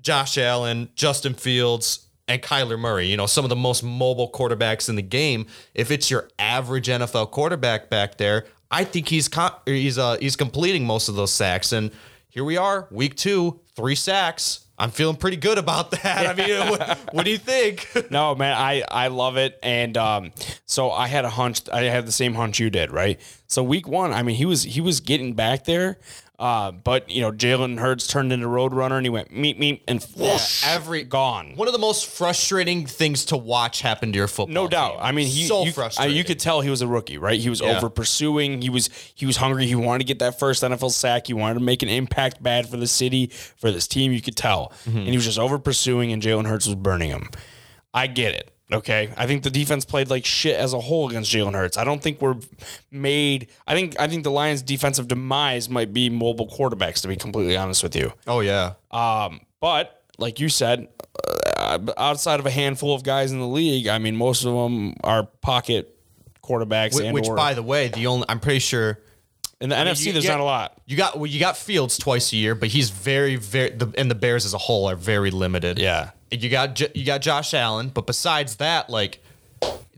[0.01, 4.89] Josh Allen, Justin Fields, and Kyler Murray, you know, some of the most mobile quarterbacks
[4.89, 5.47] in the game.
[5.73, 10.35] If it's your average NFL quarterback back there, I think he's or he's uh he's
[10.35, 11.71] completing most of those sacks.
[11.71, 11.91] And
[12.29, 14.66] here we are, week two, three sacks.
[14.79, 16.27] I'm feeling pretty good about that.
[16.27, 17.87] I mean, what, what do you think?
[18.11, 20.31] No, man, I I love it, and um,
[20.65, 21.67] so I had a hunch.
[21.71, 23.19] I had the same hunch you did, right?
[23.47, 25.97] So week one, I mean, he was he was getting back there.
[26.39, 30.03] Uh, but you know, Jalen Hurts turned into Roadrunner and he went meet meet and
[30.15, 31.53] whoosh, every- gone.
[31.55, 34.53] One of the most frustrating things to watch happen to your football.
[34.53, 34.91] No doubt.
[34.91, 34.99] team.
[35.01, 36.15] I mean, he so you, frustrating.
[36.15, 37.39] you could tell he was a rookie, right?
[37.39, 37.75] He was Yeah.
[37.77, 38.61] over pursuing.
[38.61, 39.65] He was he was hungry.
[39.65, 41.25] He wanted to get that first NFL sack.
[41.25, 44.11] He wanted to make an impact bad for the city, for this team.
[44.11, 44.97] You could tell, Mm-hmm.
[44.99, 46.11] and he was just over pursuing.
[46.11, 47.29] And Jalen Hurts was burning him.
[47.95, 48.51] I get it.
[48.71, 51.77] Okay, I think the defense played like shit as a whole against Jalen Hurts.
[51.77, 52.35] I don't think we're
[52.91, 53.47] made.
[53.65, 57.01] I think I think the Lions' defensive demise might be mobile quarterbacks.
[57.03, 58.73] To be completely honest with you, Oh yeah.
[58.91, 60.87] um, but like you said,
[61.57, 64.95] uh, outside of a handful of guys in the league, I mean, most of them
[65.03, 65.97] are pocket
[66.43, 66.95] quarterbacks.
[66.95, 68.99] Which, and which or, by the way, the only I'm pretty sure
[69.61, 70.81] in the NFC, you- there's you- not a lot.
[70.85, 74.11] You got well, you got Fields twice a year, but he's very very the, and
[74.11, 75.79] the Bears as a whole are very limited.
[75.79, 76.11] Yeah.
[76.31, 79.19] You got you got Josh Allen, but besides that, like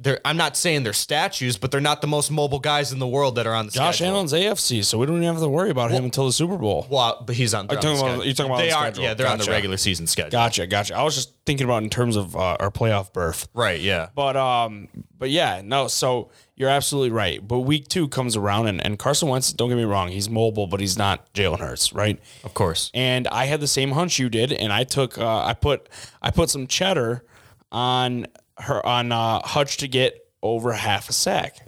[0.02, 3.08] they're I'm not saying they're statues, but they're not the most mobile guys in the
[3.08, 4.16] world that are on the Josh schedule.
[4.16, 6.88] Allen's AFC, so we don't even have to worry about him until the Super Bowl.
[6.90, 7.68] Well, but he's on.
[7.68, 8.26] they're Are on the talking about- schedule.
[8.26, 8.82] you're talking about they the are.
[8.84, 9.04] schedule.
[9.04, 10.32] Yeah, they're on the regular season schedule.
[10.32, 10.96] Gotcha, gotcha.
[10.96, 13.50] I was just thinking about in terms of uh, our playoff berth.
[13.54, 13.82] Right.
[13.82, 14.08] Yeah.
[14.16, 15.88] But um, but yeah, no.
[15.90, 17.46] So you're absolutely right.
[17.46, 19.52] But week two comes around, and, and Carson Wentz.
[19.52, 22.18] Don't get me wrong, he's mobile, but he's not Jalen Hurts, right?
[22.46, 22.90] Of course.
[22.94, 25.90] and I had the same hunch you did, and I took uh, I put
[26.22, 27.26] I put some cheddar
[27.72, 28.28] on
[28.60, 31.66] her on uh, Hutch to get over half a sack.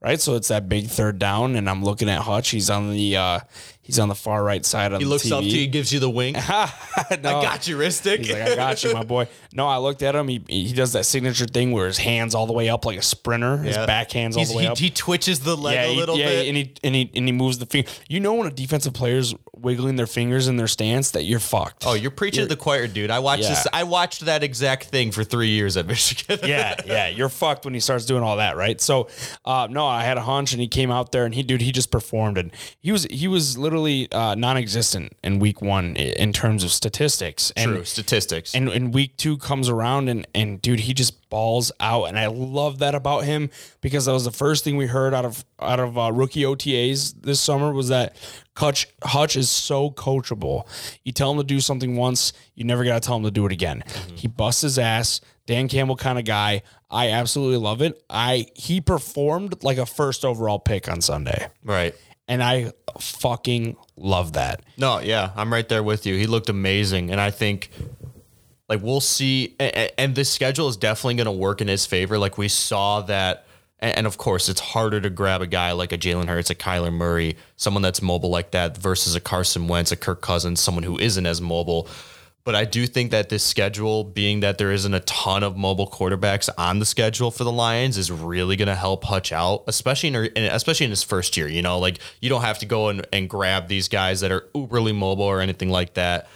[0.00, 2.50] Right, so it's that big third down, and I'm looking at Hutch.
[2.50, 3.38] He's on the uh,
[3.92, 4.98] he's on the far right side of.
[4.98, 5.32] He the looks TV.
[5.32, 6.36] up to you, gives you the wink.
[6.48, 8.18] no, I got you, Ristic.
[8.18, 9.28] He's like, I got you, my boy.
[9.52, 10.28] No, I looked at him.
[10.28, 13.02] He he does that signature thing where his hands all the way up like a
[13.02, 13.58] sprinter.
[13.58, 13.86] His Yeah.
[13.86, 14.78] back hands all He's- the way he, up.
[14.78, 16.48] he twitches the leg yeah, a he- little yeah, bit.
[16.48, 17.90] and he and he and he moves the finger.
[18.08, 21.84] You know when a defensive player's wiggling their fingers in their stance that you're fucked.
[21.86, 23.10] Oh, you're preaching to the choir, dude.
[23.10, 23.50] I watched Yeah.
[23.50, 23.66] this.
[23.72, 26.40] I watched that exact thing for three years at Michigan.
[26.48, 28.80] yeah, yeah, you're fucked when he starts doing all that, right?
[28.80, 29.08] So,
[29.44, 31.70] uh, no, I had a hunch, and he came out there, and he, dude, he
[31.70, 32.50] just performed, and
[32.80, 37.52] he was, he was literally uh, non-existent in week one in terms of statistics.
[37.56, 38.54] And, True statistics.
[38.54, 42.26] And, and week two comes around, and and dude, he just balls out, and I
[42.26, 45.80] love that about him because that was the first thing we heard out of out
[45.80, 48.16] of uh, rookie OTAs this summer was that
[48.56, 50.66] Hutch Hutch is so coachable.
[51.04, 53.46] You tell him to do something once, you never got to tell him to do
[53.46, 53.84] it again.
[54.14, 55.20] He busts his ass.
[55.44, 56.62] Dan Campbell kind of guy.
[56.88, 58.00] I absolutely love it.
[58.08, 61.94] I he performed like a first overall pick on Sunday, right.
[62.28, 64.62] And I fucking love that.
[64.76, 66.16] No, yeah, I'm right there with you.
[66.16, 67.70] He looked amazing, and I think
[68.68, 69.54] like we'll see.
[69.58, 72.18] And, and this schedule is definitely going to work in his favor.
[72.18, 73.46] Like we saw that,
[73.78, 76.54] and, and of course, it's harder to grab a guy like a Jalen Hurts, a
[76.54, 80.84] Kyler Murray, someone that's mobile like that, versus a Carson Wentz, a Kirk Cousins, someone
[80.84, 81.88] who isn't as mobile.
[82.44, 85.88] But I do think that this schedule, being that there isn't a ton of mobile
[85.88, 90.08] quarterbacks on the schedule for the Lions, is really going to help Hutch out, especially
[90.08, 91.46] in, especially in his first year.
[91.46, 94.48] You know, like you don't have to go and, and grab these guys that are
[94.56, 96.28] uberly mobile or anything like that.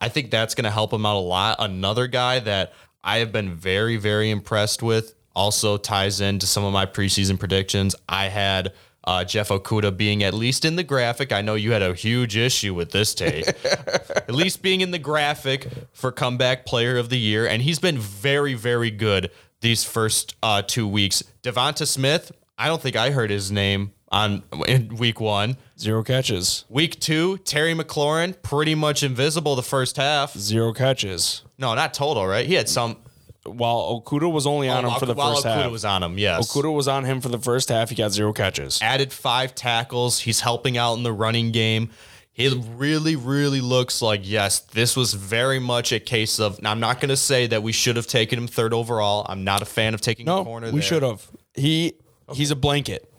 [0.00, 1.56] I think that's going to help him out a lot.
[1.58, 6.72] Another guy that I have been very, very impressed with also ties into some of
[6.72, 7.96] my preseason predictions.
[8.08, 8.72] I had
[9.08, 11.32] uh, Jeff Okudah being at least in the graphic.
[11.32, 13.48] I know you had a huge issue with this take.
[13.64, 17.46] at least being in the graphic for comeback player of the year.
[17.46, 19.30] And he's been very, very good
[19.62, 21.22] these first uh, two weeks.
[21.42, 25.56] Devonta Smith, I don't think I heard his name on in week one.
[25.78, 30.36] Zero catches, Week two, Terry McLaurin, pretty much invisible the first half.
[30.36, 31.42] zero catches.
[31.56, 32.46] No, not total, right?
[32.46, 32.98] He had some.
[33.44, 35.70] While Okudah was only on him for the while first Okudah half.
[35.72, 36.50] was on him, yes.
[36.52, 37.88] Okudah was on him for the first half.
[37.88, 38.80] He got zero catches.
[38.82, 40.20] added five tackles.
[40.20, 41.90] He's helping out in the running game.
[42.34, 46.62] It really, really looks like, yes, this was very much a case of.
[46.62, 49.26] Now, I'm not going to say that we should have taken him third overall.
[49.28, 50.70] I'm not a fan of taking a No, corner.
[50.70, 51.28] we should have.
[51.54, 51.94] He
[52.32, 53.10] he's a blanket.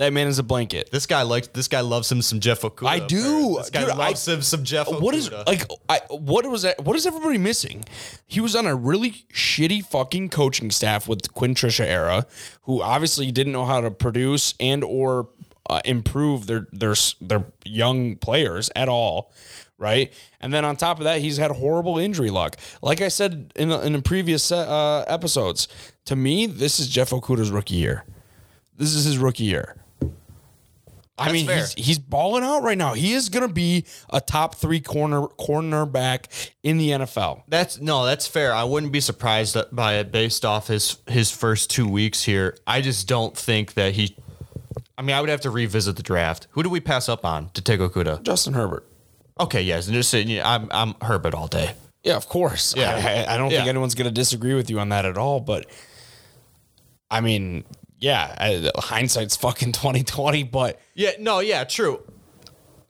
[0.00, 0.90] That man is a blanket.
[0.90, 1.48] This guy likes.
[1.48, 2.88] This guy loves him some Jeff Okudah.
[2.88, 3.56] I do.
[3.58, 5.02] This guy Dude, I- loves him some Jeff Okudah.
[5.02, 5.70] What is like?
[5.90, 6.82] I what was that?
[6.82, 7.84] What is everybody missing?
[8.26, 12.24] He was on a really shitty fucking coaching staff with Quinn Trisha era,
[12.62, 15.28] who obviously didn't know how to produce and or
[15.68, 19.30] uh, improve their their their young players at all,
[19.76, 20.10] right?
[20.40, 22.56] And then on top of that, he's had horrible injury luck.
[22.80, 25.68] Like I said in the, in the previous uh, episodes,
[26.06, 28.06] to me, this is Jeff Okudah's rookie year.
[28.78, 29.76] This is his rookie year.
[31.20, 31.56] I mean, fair.
[31.56, 32.94] he's he's balling out right now.
[32.94, 37.42] He is going to be a top three corner cornerback in the NFL.
[37.48, 38.52] That's no, that's fair.
[38.52, 42.56] I wouldn't be surprised by it based off his his first two weeks here.
[42.66, 44.16] I just don't think that he.
[44.96, 46.46] I mean, I would have to revisit the draft.
[46.50, 48.22] Who do we pass up on to take Okudah?
[48.22, 48.86] Justin Herbert.
[49.38, 51.74] Okay, yes, and just saying, yeah, I'm I'm Herbert all day.
[52.02, 52.74] Yeah, of course.
[52.76, 53.26] Yeah.
[53.28, 55.40] I, I don't think anyone's going to disagree with you on that at all.
[55.40, 55.66] But
[57.10, 57.64] I mean,
[58.00, 60.42] yeah, I, hindsight's fucking twenty twenty.
[60.42, 62.02] But Yeah, no, yeah, true.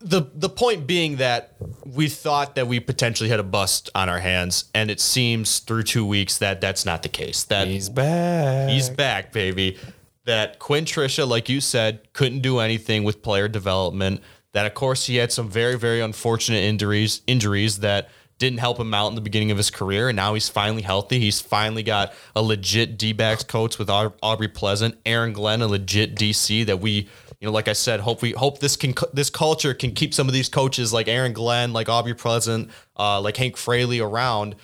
[0.01, 4.21] the the point being that we thought that we potentially had a bust on our
[4.21, 7.45] hands, and it seems through two weeks that that's not the case.
[7.45, 8.71] That He's back.
[8.71, 9.77] He's back, baby.
[10.25, 14.21] That Quinn Trisha, like you said, couldn't do anything with player development.
[14.53, 18.11] That of course he had some very, very unfortunate injuries, injuries that
[18.41, 21.21] didn't help him out in the beginning of his career, and now he's finally healthy.
[21.21, 26.67] He's finally got a legit D-backs coach with Aubrey Pleasant, Aaron Glenn, a legit DC
[26.67, 29.93] that we, you know, like I said, hope we hope this can this culture can
[29.93, 34.01] keep some of these coaches like Aaron Glenn, like Aubrey Pleasant, uh, like Hank Fraley
[34.01, 34.57] around.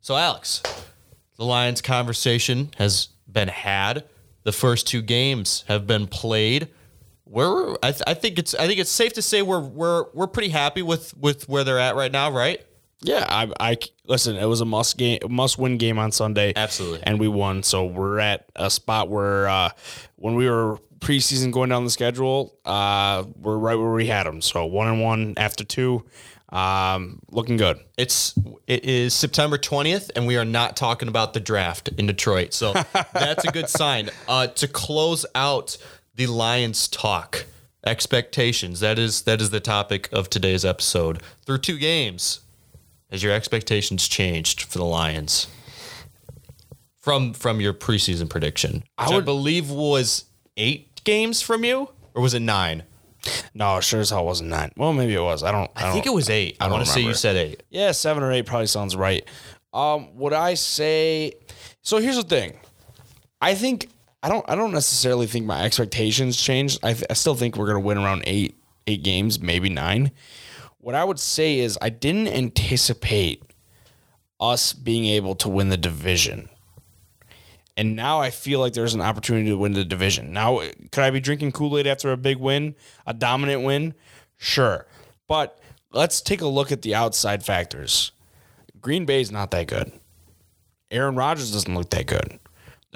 [0.00, 0.62] So Aleks,
[1.36, 4.04] the Lions conversation has been had.
[4.42, 6.68] The first two games have been played.
[7.26, 10.26] We're I, th- I think it's I think it's safe to say we're we're we're
[10.28, 12.64] pretty happy with with where they're at right now, right?
[13.02, 14.36] Yeah, I, I listen.
[14.36, 16.52] It was a must game, must win game on Sunday.
[16.56, 17.00] Absolutely.
[17.02, 17.62] and we won.
[17.62, 19.70] So we're at a spot where uh,
[20.16, 24.40] when we were preseason going down the schedule, uh, we're right where we had them.
[24.40, 26.04] So one and one after two,
[26.48, 27.78] um, looking good.
[27.98, 28.34] It's
[28.66, 32.54] it is September 20th and we are not talking about the draft in Detroit.
[32.54, 32.72] So
[33.12, 34.10] that's a good sign.
[34.26, 35.76] Uh, to close out
[36.16, 37.44] the Lions talk,
[37.84, 38.80] expectations.
[38.80, 41.22] That is that is the topic of today's episode.
[41.44, 42.40] Through two games,
[43.10, 45.46] has your expectations changed for the Lions?
[46.98, 50.24] From from your preseason prediction, I, would- believe was
[50.56, 52.82] eight games from you, or was it nine?
[53.54, 54.70] No, sure as hell wasn't nine.
[54.76, 55.42] Well, maybe it was.
[55.42, 55.70] I don't.
[55.76, 56.56] I, I think it was eight.
[56.60, 57.62] I, don't want to say you said eight.
[57.70, 59.24] Yeah, seven or eight probably sounds right.
[59.72, 61.34] Um, would I say?
[61.82, 62.58] So here's the thing.
[63.40, 63.88] I think
[64.26, 64.44] I don't.
[64.50, 66.80] I don't necessarily think my expectations changed.
[66.82, 70.10] I, th- I still think we're gonna win around eight eight games, maybe nine.
[70.78, 73.44] What I would say is I didn't anticipate
[74.40, 76.48] us being able to win the division.
[77.76, 80.32] And now I feel like there's an opportunity to win the division.
[80.32, 82.74] Now, could I be drinking Kool Aid after a big win,
[83.06, 83.94] a dominant win?
[84.38, 84.88] Sure.
[85.28, 85.60] But
[85.92, 88.10] let's take a look at the outside factors.
[88.80, 89.92] Green Bay's not that good.
[90.90, 92.40] Aaron Rodgers doesn't look that good.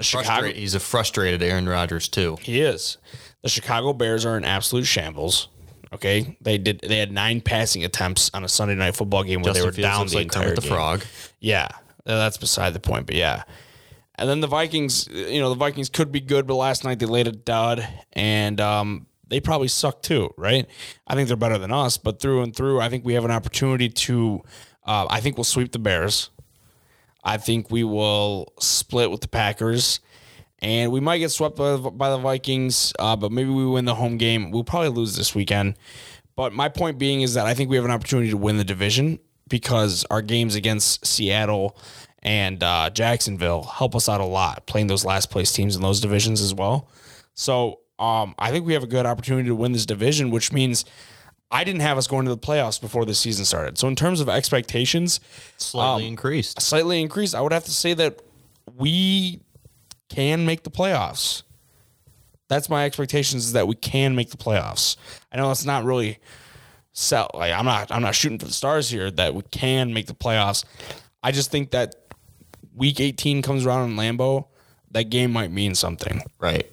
[0.01, 2.37] The Chicago, he's a frustrated Aaron Rodgers too.
[2.41, 2.97] he is.
[3.43, 5.47] The Chicago Bears are in absolute shambles.
[5.93, 6.79] Okay, they did.
[6.81, 9.73] They had nine passing attempts on a Sunday night football game where Justin they were
[9.73, 10.71] Fields down the like entire the game.
[10.71, 11.03] Frog.
[11.39, 11.67] Yeah,
[12.05, 13.05] uh, that's beside the point.
[13.05, 13.43] But yeah,
[14.15, 15.07] and then the Vikings.
[15.11, 18.59] You know, the Vikings could be good, but last night they laid a dud, and
[18.59, 20.65] um, they probably suck too, right?
[21.05, 23.31] I think they're better than us, but through and through, I think we have an
[23.31, 24.41] opportunity to.
[24.83, 26.31] Uh, I think we'll sweep the Bears.
[27.23, 29.99] I think we will split with the Packers.
[30.59, 34.17] And we might get swept by, the Vikings, uh, but maybe we win the home
[34.17, 34.51] game.
[34.51, 35.75] We'll probably lose this weekend.
[36.35, 38.63] But my point being is that I think we have an opportunity to win the
[38.63, 41.77] division because our games against Seattle
[42.23, 45.99] and uh, Jacksonville help us out a lot, playing those last place teams in those
[45.99, 46.87] divisions as well.
[47.33, 50.85] So um, I think we have a good opportunity to win this division, which means
[51.51, 53.77] I didn't have us going to the playoffs before the season started.
[53.77, 55.19] So in terms of expectations,
[55.57, 56.61] Slightly um, increased.
[56.61, 57.35] slightly increased.
[57.35, 58.21] I would have to say that
[58.77, 59.41] we
[60.09, 61.43] can make the playoffs.
[62.47, 64.95] That's my expectations is that we can make the playoffs.
[65.31, 66.19] I know it's not really
[66.93, 70.07] sell like I'm not I'm not shooting for the stars here that we can make
[70.07, 70.65] the playoffs.
[71.23, 71.95] I just think that
[72.75, 74.47] week 18 comes around in Lambeau,
[74.91, 76.21] that game might mean something.
[76.39, 76.69] Right.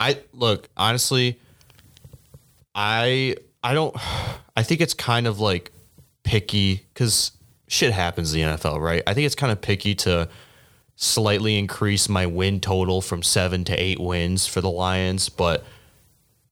[0.00, 1.38] I look, honestly,
[2.74, 3.94] I I don't
[4.56, 5.72] I think it's kind of like
[6.24, 7.32] picky cuz
[7.68, 9.02] shit happens in the NFL, right?
[9.06, 10.28] I think it's kind of picky to
[10.96, 15.64] slightly increase my win total from 7 to 8 wins for the Lions, but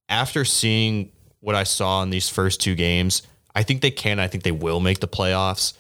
[0.09, 3.23] after seeing what I saw in these first two games,
[3.55, 5.73] I think they can, I think they will make the playoffs.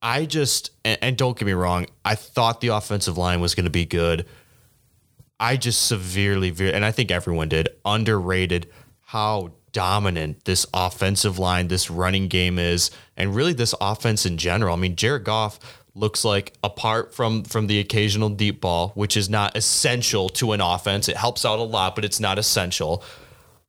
[0.00, 3.64] I just and, and don't get me wrong, I thought the offensive line was going
[3.64, 4.26] to be good.
[5.38, 8.68] I just severely, and I think everyone did, underrated
[9.00, 14.74] how dominant this offensive line, this running game is, and really this offense in general.
[14.74, 15.58] I mean, Jared Goff
[15.94, 20.60] looks like apart from from the occasional deep ball, which is not essential to an
[20.60, 21.08] offense.
[21.08, 23.02] It helps out a lot, but it's not essential.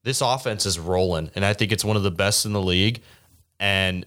[0.03, 3.01] This offense is rolling, and I think it's one of the best in the league.
[3.59, 4.05] And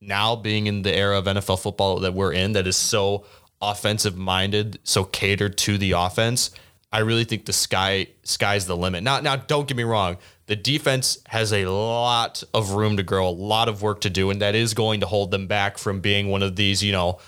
[0.00, 3.24] now being in the era of NFL football that we're in that is so
[3.60, 6.50] offensive minded, so catered to the offense,
[6.92, 9.02] I really think the sky sky's the limit.
[9.02, 10.16] Now now don't get me wrong,
[10.46, 14.30] the defense has a lot of room to grow, a lot of work to do
[14.30, 17.18] and that is going to hold them back from being one of these, you know,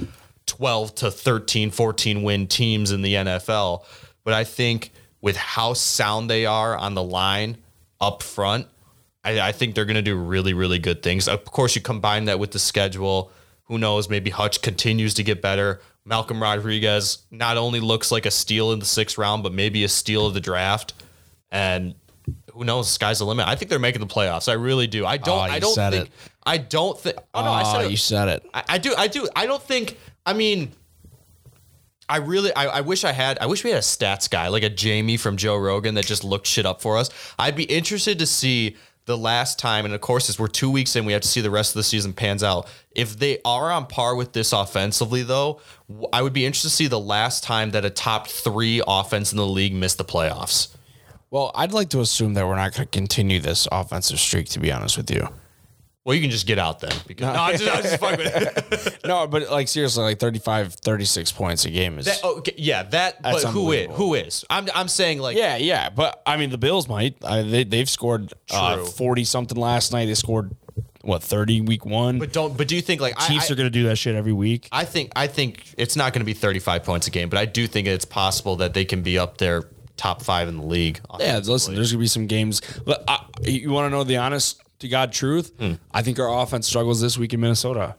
[0.47, 3.85] 12 to 13, 14 win teams in the NFL.
[4.25, 7.59] But I think with how sound they are on the line
[8.01, 8.67] up front,
[9.25, 11.29] I, I think they're going to do really, really good things.
[11.29, 13.33] Of course, you combine that with the schedule.
[13.65, 14.09] Who knows?
[14.09, 15.81] Maybe Hutch continues to get better.
[16.09, 19.89] Malcolm Rodriguez not only looks like a steal in the sixth round, but maybe a
[19.89, 20.95] steal of the draft.
[21.51, 21.95] And
[22.53, 22.91] who knows?
[22.91, 23.47] Sky's the limit.
[23.47, 24.49] I think they're making the playoffs.
[24.49, 25.05] I really do.
[25.07, 25.39] I don't.
[25.39, 26.07] Oh, I don't think.
[26.07, 26.11] it.
[26.45, 27.17] I don't think.
[27.35, 27.91] Oh no, I Oh, said ah, it.
[27.91, 28.47] you said it.
[28.55, 28.95] I, I do.
[28.97, 29.29] I do.
[29.37, 29.99] I don't think.
[30.27, 30.73] I mean,
[32.09, 32.55] I really.
[32.55, 33.39] I, I wish I had.
[33.39, 36.25] I wish we had a stats guy like a Jamie from Joe Rogan that just
[36.25, 37.11] looked shit up for us.
[37.39, 38.77] I'd be interested to see
[39.09, 41.41] the last time, and of course, as we're two weeks in, we have to see
[41.41, 42.69] the rest of the season pans out.
[42.93, 45.61] If they are on par with this offensively, though,
[46.13, 49.39] I would be interested to see the last time that a top three offense in
[49.39, 50.77] the league missed the playoffs.
[51.31, 54.51] Well, I'd like to assume that we're not going to continue this offensive streak.
[54.51, 55.29] To be honest with you,
[56.09, 56.95] Well, you can just get out then.
[57.07, 58.99] Because, no, I'm just, I'm just fucking with it.
[59.05, 62.07] no, but like seriously, like 35, 36 points a game is.
[62.07, 62.25] that.
[62.25, 63.21] Okay, yeah, that.
[63.21, 63.89] But who is?
[63.95, 64.43] Who is?
[64.49, 64.69] I'm.
[64.75, 65.37] I'm saying like.
[65.37, 67.23] yeah, yeah, but I mean, the Bills might.
[67.23, 70.07] I, they they've scored uh, forty something last night.
[70.07, 70.57] They scored
[71.03, 72.19] what thirty week one.
[72.19, 72.57] But don't.
[72.57, 74.67] But do you think like Chiefs I, are going to do that shit every week.
[74.73, 77.45] I think I think it's not going to be 35 points a game, but I
[77.45, 79.65] do think it's possible that they can be up there
[79.99, 81.01] top five in the league.
[81.21, 82.63] Yeah, listen, there's gonna be some games.
[82.87, 85.53] But I, you want to know the honest to God truth?
[85.59, 85.75] Hmm.
[85.93, 87.97] I think our offense struggles this week in Minnesota.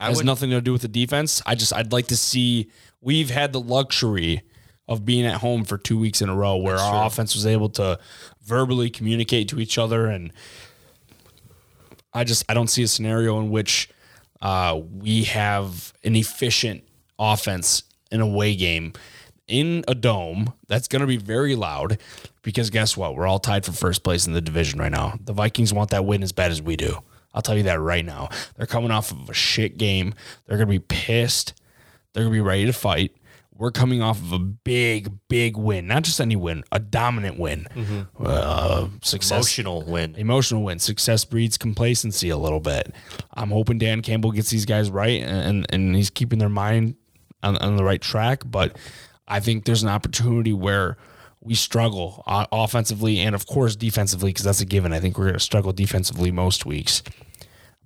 [0.00, 1.42] I has would, nothing to do with the defense.
[1.46, 2.70] I just I'd like to see.
[3.00, 4.42] We've had the luxury
[4.88, 7.68] of being at home for two weeks in a row, where our offense was able
[7.70, 7.98] to
[8.42, 10.32] verbally communicate to each other, and
[12.12, 13.88] I just I don't see a scenario in which
[14.40, 16.84] uh, we have an efficient
[17.18, 18.92] offense in a away game
[19.48, 21.98] in a dome that's going to be very loud
[22.42, 23.16] because guess what?
[23.16, 25.18] We're all tied for first place in the division right now.
[25.24, 26.98] The Vikings want that win as bad as we do.
[27.34, 28.28] I'll tell you that right now.
[28.56, 30.14] They're coming off of a shit game.
[30.46, 31.54] They're going to be pissed.
[32.12, 33.14] They're going to be ready to fight.
[33.54, 35.88] We're coming off of a big, big win.
[35.88, 37.66] Not just any win, a dominant win.
[38.18, 40.14] Uh, success emotional win.
[40.14, 40.78] emotional win.
[40.78, 42.94] Success breeds complacency a little bit.
[43.34, 46.94] I'm hoping Dan Campbell gets these guys right and and he's keeping their mind
[47.42, 48.42] on, on the right track.
[48.46, 48.78] But
[49.28, 50.96] I think there's an opportunity where
[51.40, 54.92] we struggle uh, offensively and of course defensively because that's a given.
[54.92, 57.02] I think we're going to struggle defensively most weeks.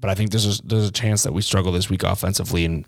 [0.00, 2.84] But I think there's a, there's a chance that we struggle this week offensively, and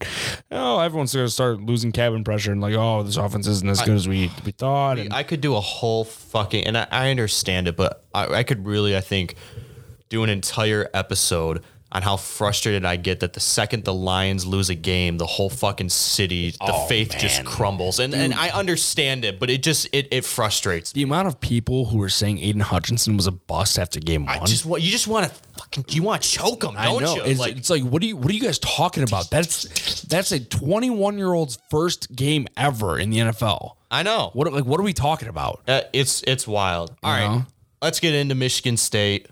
[0.50, 3.80] oh, everyone's going to start losing cabin pressure and like, oh, this offense isn't as
[3.82, 4.98] good as we we thought.
[4.98, 8.42] And I could do a whole fucking, and I, I understand it, but I, I
[8.42, 9.36] could really, I think,
[10.08, 11.62] do an entire episode
[11.94, 15.48] on how frustrated I get that the second the Lions lose a game, the whole
[15.48, 18.00] fucking city, the Oh, faith just crumbles.
[18.00, 21.00] And and I understand it, but it just it it frustrates me.
[21.00, 24.40] the amount of people who were saying Aiden Hutchinson was a bust after game one.
[24.40, 27.02] I just want you just want to fucking you want to choke him, I don't
[27.02, 27.14] know.
[27.14, 27.22] you?
[27.22, 29.30] It's like it's like what are you what are you guys talking about?
[29.30, 33.76] That's that's a 21 year old's first game ever in the NFL.
[33.92, 34.30] I know.
[34.32, 35.62] What like what are we talking about?
[35.68, 36.92] Uh, it's it's wild.
[37.04, 37.46] All right, know?
[37.80, 39.28] let's get into Michigan State.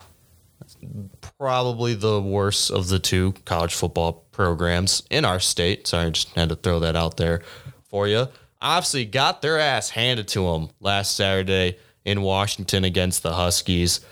[1.42, 5.88] Probably the worst of the two college football programs in our state.
[5.88, 7.42] Sorry, I just had to throw that out there
[7.90, 8.28] for you.
[8.60, 14.02] Obviously, got their ass handed to them last Saturday in Washington against the Huskies.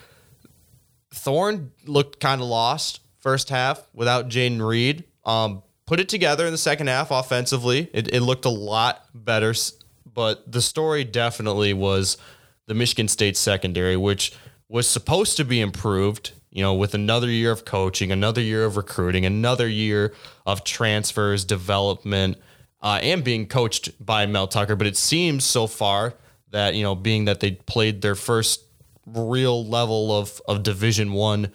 [1.15, 5.05] Thorne looked kind of lost first half without Jayden Reed.
[5.25, 7.89] Um, put it together in the second half offensively.
[7.93, 9.55] It, it looked a lot better,
[10.05, 12.17] but the story definitely was
[12.67, 14.33] the Michigan State secondary, which
[14.69, 16.33] was supposed to be improved.
[16.51, 20.13] You know, with another year of coaching, another year of recruiting, another year
[20.45, 22.39] of transfers, development,
[22.83, 24.75] uh, and being coached by Mel Tucker.
[24.75, 26.15] But it seems so far
[26.51, 28.65] that you know, being that they played their first
[29.07, 31.53] real level of of Division One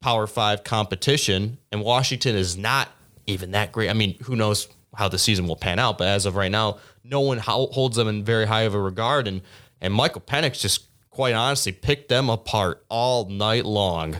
[0.00, 2.88] Power Five competition, and Washington is not
[3.26, 3.90] even that great.
[3.90, 5.98] I mean, who knows how the season will pan out?
[5.98, 9.28] But as of right now, no one holds them in very high of a regard,
[9.28, 9.42] and
[9.80, 10.85] and Michael Penix just
[11.16, 14.18] quite honestly picked them apart all night long.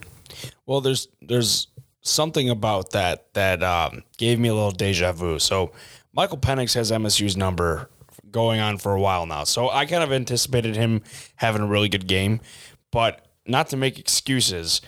[0.64, 1.68] Well, there's there's
[2.00, 5.38] something about that that um, gave me a little deja vu.
[5.38, 5.72] So
[6.14, 7.90] Michael Penix has MSU's number
[8.30, 9.44] going on for a while now.
[9.44, 11.02] So I kind of anticipated him
[11.36, 12.40] having a really good game,
[12.90, 14.80] but not to make excuses.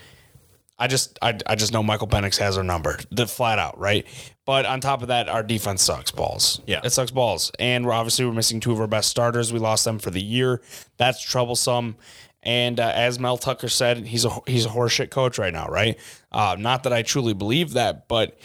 [0.78, 4.06] I just I, I just know Michael Penix has our number, the flat out, right?
[4.44, 6.60] But on top of that, our defense sucks balls.
[6.66, 6.80] Yeah.
[6.84, 9.52] it sucks balls, and we're obviously we're missing two of our best starters.
[9.52, 10.62] We lost them for the year.
[10.96, 11.96] That's troublesome.
[12.44, 15.98] And uh, as Mel Tucker said, he's a he's a horseshit coach right now, right?
[16.30, 18.38] Uh, not that I truly believe that, but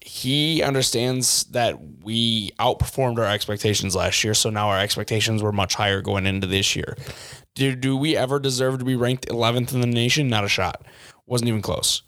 [0.00, 5.74] he understands that we outperformed our expectations last year, so now our expectations were much
[5.74, 6.96] higher going into this year.
[7.54, 10.28] Do, do we ever deserve to be ranked 11th in the nation?
[10.28, 10.86] Not a shot.
[11.28, 12.02] Wasn't even close,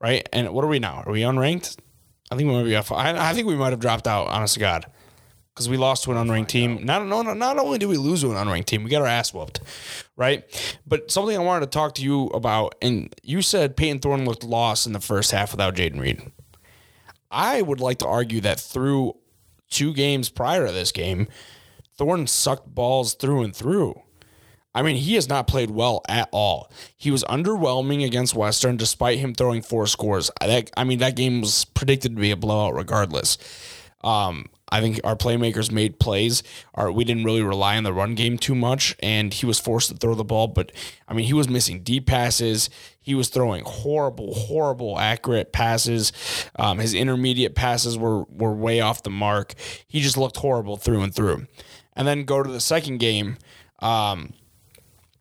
[0.00, 0.28] right?
[0.32, 1.02] And what are we now?
[1.06, 1.78] Are we unranked?
[2.30, 2.76] I think we might be.
[2.76, 2.92] Off.
[2.92, 4.28] I, I think we might have dropped out.
[4.28, 4.86] Honest to God,
[5.54, 6.84] because we lost to an oh unranked team.
[6.84, 9.08] Not no, no, not only did we lose to an unranked team, we got our
[9.08, 9.60] ass whooped,
[10.16, 10.44] right?
[10.86, 14.44] But something I wanted to talk to you about, and you said Payton Thorne looked
[14.44, 16.30] lost in the first half without Jayden Reed.
[17.30, 19.14] I would like to argue that through
[19.70, 21.28] two games prior to this game,
[21.96, 24.00] Thorne sucked balls through and through.
[24.76, 26.70] I mean, he has not played well at all.
[26.98, 30.30] He was underwhelming against Western, despite him throwing four scores.
[30.38, 33.38] I, that, I mean, that game was predicted to be a blowout regardless.
[34.04, 36.42] Um, I think our playmakers made plays.
[36.74, 39.88] Our, we didn't really rely on the run game too much, and he was forced
[39.88, 40.48] to throw the ball.
[40.48, 40.72] But
[41.08, 42.68] I mean, he was missing deep passes.
[43.00, 46.12] He was throwing horrible, horrible accurate passes.
[46.58, 49.54] Um, his intermediate passes were were way off the mark.
[49.86, 51.46] He just looked horrible through and through.
[51.94, 53.38] And then go to the second game.
[53.78, 54.34] Um,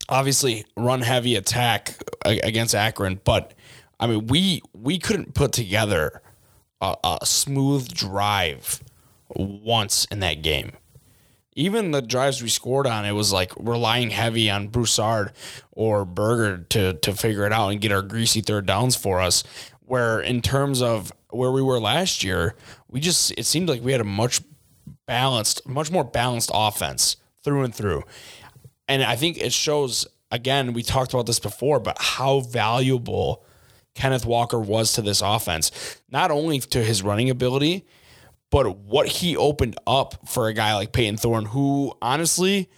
[0.10, 1.96] obviously, run heavy attack
[2.26, 3.54] against Akron, but
[4.00, 6.22] I mean, we we couldn't put together
[6.82, 8.84] a, a smooth drive
[9.30, 10.74] once in that game.
[11.58, 15.32] Even the drives we scored on, it was like relying heavy on Broussard
[15.72, 19.44] or Berger to to figure it out and get our greasy third downs for us.
[19.82, 22.56] Where in terms of where we were last year,
[22.90, 24.42] we just it seemed like we had a much
[25.06, 28.04] balanced, much more balanced offense through and through.
[28.88, 33.44] And I think it shows again, we talked about this before, but how valuable
[33.94, 35.72] Kenneth Walker was to this offense.
[36.12, 37.86] Not only to his running ability,
[38.52, 42.70] but what he opened up for a guy like Payton Thorne, who honestly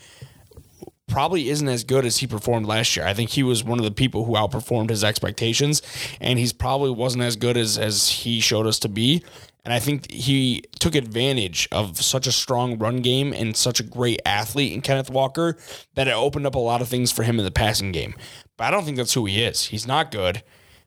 [1.07, 3.05] probably isn't as good as he performed last year.
[3.05, 5.81] I think he was one of the people who outperformed his expectations,
[6.19, 9.23] and he's probably wasn't as good as as he showed us to be.
[9.67, 13.83] And I think he took advantage of such a strong run game and such a
[13.83, 15.57] great athlete in Kenneth Walker
[15.95, 18.15] that it opened up a lot of things for him in the passing game.
[18.55, 19.65] But I don't think that's who he is.
[19.65, 20.41] He's not good.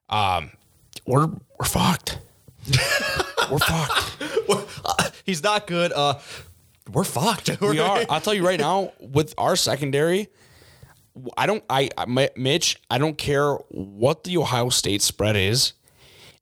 [0.09, 0.53] Um,
[1.07, 2.21] we're we're fucked.
[3.51, 5.23] we're fucked.
[5.27, 5.93] He's not good.
[5.93, 6.19] Uh,
[6.91, 7.51] we're fucked.
[7.61, 8.07] We are.
[8.09, 10.29] I'll tell you right now, with our secondary,
[11.37, 11.63] I don't.
[11.69, 12.81] I, I Mitch.
[12.91, 15.75] I don't care what the Ohio State spread is.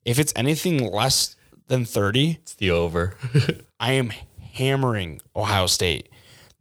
[0.05, 1.34] If it's anything less
[1.68, 3.14] than thirty, it's the over.
[3.80, 4.12] I am
[4.54, 6.08] hammering Ohio State.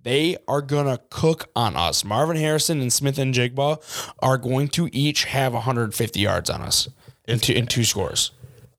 [0.03, 2.05] They are gonna cook on us.
[2.05, 6.87] Marvin Harrison and Smith-Njigba are going to each have 150 yards on us
[7.27, 8.31] in two, in two scores.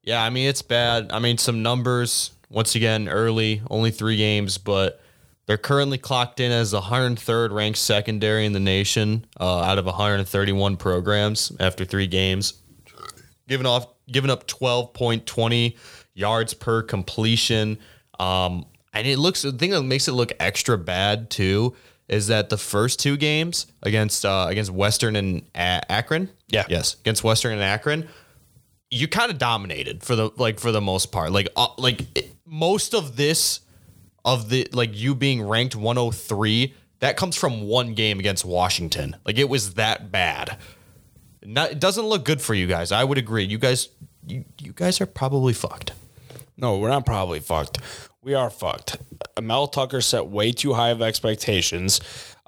[0.02, 1.10] Yeah, I mean it's bad.
[1.12, 5.02] I mean some numbers once again early, only three games, but
[5.46, 9.86] they're currently clocked in as the 103rd ranked secondary in the nation uh, out of
[9.86, 12.54] 131 programs after three games,
[13.48, 15.76] giving off giving up 12.20
[16.18, 17.78] yards per completion.
[18.18, 21.74] Um, and it looks the thing that makes it look extra bad too
[22.08, 26.94] is that the first two games against uh, against Western and A- Akron, yeah, yes,
[27.00, 28.08] against Western and Akron,
[28.90, 31.30] you kind of dominated for the like for the most part.
[31.32, 33.60] Like uh, like it, most of this
[34.24, 39.16] of the like you being ranked 103 that comes from one game against Washington.
[39.24, 40.58] Like it was that bad.
[41.44, 42.90] Not, it doesn't look good for you guys.
[42.90, 43.44] I would agree.
[43.44, 43.88] You guys
[44.26, 45.92] you, you guys are probably fucked.
[46.58, 47.78] No, we're not probably fucked.
[48.20, 48.98] We are fucked.
[49.40, 52.00] Mel Tucker set way too high of expectations.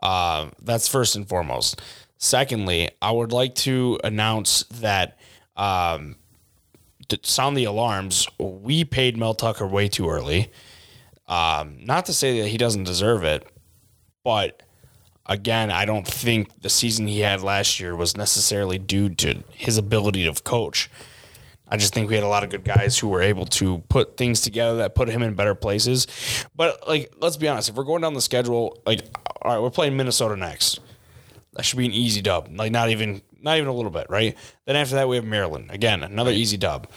[0.03, 1.81] Uh, that's first and foremost.
[2.19, 5.19] Secondly, I would like to announce that
[5.57, 6.17] um,
[7.09, 8.27] to sound the alarms.
[8.39, 10.51] We paid Mel Tucker way too early.
[11.29, 13.47] Um, not to say that he doesn't deserve it,
[14.25, 14.63] but
[15.27, 19.79] again, I don't think the season he had last year was necessarily due to his
[19.79, 20.91] ability to coach.
[21.71, 24.17] I just think we had a lot of good guys who were able to put
[24.17, 26.07] things together that put him in better places.
[26.55, 29.03] But like, let's be honest, if we're going down the schedule, like,
[29.43, 30.81] all right, we're playing Minnesota next.
[31.55, 32.49] That should be an easy dub.
[32.53, 34.37] Like, not even not even a little bit, right?
[34.67, 35.71] Then after that, we have Maryland.
[35.71, 36.89] Again, another easy dub.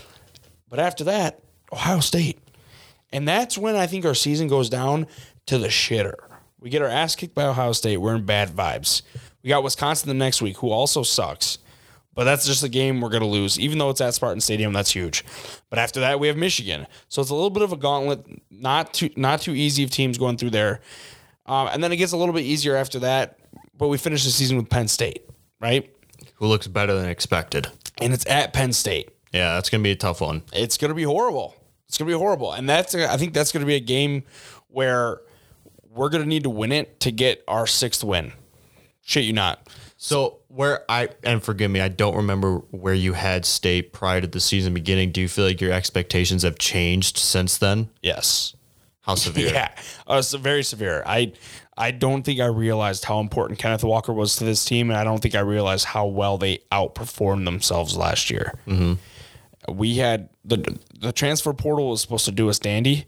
[0.70, 1.40] But after that,
[1.72, 2.40] Ohio State.
[3.12, 5.08] And that's when I think our season goes down
[5.46, 6.16] to the shitter.
[6.60, 7.98] We get our ass kicked by Ohio State.
[7.98, 9.02] We're in bad vibes.
[9.44, 11.58] We got Wisconsin the next week, who also sucks.
[12.16, 13.60] But that's just a game we're going to lose.
[13.60, 15.26] Even though it's at Spartan Stadium, that's huge.
[15.70, 16.86] But after that, we have Michigan.
[17.10, 18.26] So it's a little bit of a gauntlet.
[18.52, 20.82] Not too not too easy of teams going through there.
[21.46, 23.40] Um, and then it gets a little bit easier after that.
[23.78, 25.28] But we finish the season with Penn State,
[25.60, 25.90] right?
[26.36, 27.68] Who looks better than expected.
[28.00, 29.10] And it's at Penn State.
[29.32, 30.44] Yeah, that's going to be a tough one.
[30.54, 31.56] It's going to be horrible.
[31.88, 32.52] It's going to be horrible.
[32.54, 34.24] And that's I think that's going to be a game
[34.68, 35.22] where
[35.90, 38.34] we're going to need to win it to get our sixth win.
[39.02, 39.68] Shit you not.
[40.04, 44.28] So where I and forgive me, I don't remember where you had state prior to
[44.28, 45.12] the season beginning.
[45.12, 47.90] Do you feel like your expectations have changed since then?
[48.02, 48.54] Yes.
[49.02, 49.48] How severe?
[49.54, 49.70] yeah,
[50.06, 51.04] uh, so very severe.
[51.06, 51.32] I
[51.78, 55.06] I don't think I realized how important Kenneth Walker was to this team, and I
[55.06, 58.60] don't think I realized how well they outperformed themselves last year.
[58.68, 58.94] Mm-hmm
[59.68, 63.06] we had the the transfer portal was supposed to do us dandy.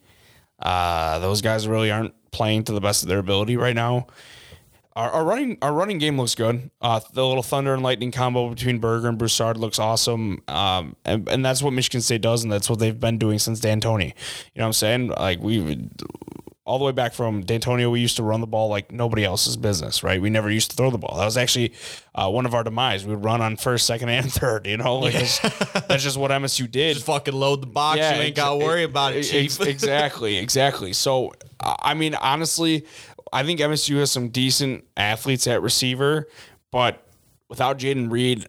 [0.60, 4.08] Uh, those guys really aren't playing to the best of their ability right now.
[4.96, 6.72] Our, our running our running game looks good.
[6.82, 10.41] Uh, the little thunder and lightning combo between Berger and Broussard looks awesome.
[10.48, 13.60] Um, and, and that's what Michigan State does, and that's what they've been doing since
[13.60, 14.06] Dantonio.
[14.06, 14.12] You
[14.56, 15.08] know what I'm saying?
[15.10, 15.89] Like we
[16.66, 19.56] all the way back from Dantonio, we used to run the ball like nobody else's
[19.56, 20.20] business, right?
[20.20, 21.18] We never used to throw the ball.
[21.18, 21.74] That was actually
[22.16, 23.06] uh, one of our demise.
[23.06, 24.66] We would run on first, second, and third.
[24.66, 25.39] You know, like that's,
[25.88, 26.96] that's just what MSU did.
[26.96, 28.00] Just fucking load the box.
[28.00, 29.62] you ain't got to worry about it, ex- chief.
[29.68, 30.93] exactly, exactly.
[30.93, 32.86] So, I mean, honestly,
[33.36, 36.30] I think MSU has some decent athletes at receiver,
[36.72, 37.06] but
[37.50, 38.48] without Jayden Reed,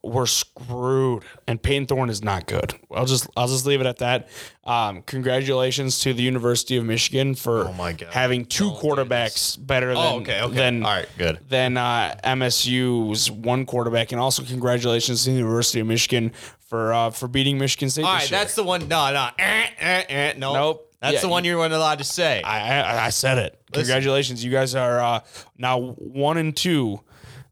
[0.00, 1.24] we're screwed.
[1.48, 2.72] And Payne Thorne is not good.
[2.94, 4.28] I'll just I'll just leave it at that.
[4.62, 10.20] Um, congratulations to the University of Michigan for Oh having 2 quarterbacks better than Oh,
[10.20, 10.54] okay, okay.
[10.54, 11.40] than All right, good.
[11.48, 17.10] than uh, MSU's one quarterback, and also congratulations to the University of Michigan for uh,
[17.10, 18.04] for beating Michigan State.
[18.04, 18.38] All right, year.
[18.38, 18.86] that's the one.
[18.86, 19.30] No, no.
[19.36, 20.54] Eh, eh, eh, no.
[20.54, 20.85] Nope.
[21.00, 22.42] That's Yeah, the one you weren't allowed to say.
[22.42, 23.60] I, I I said it.
[23.72, 25.20] Congratulations, you guys are uh,
[25.58, 27.00] now one and two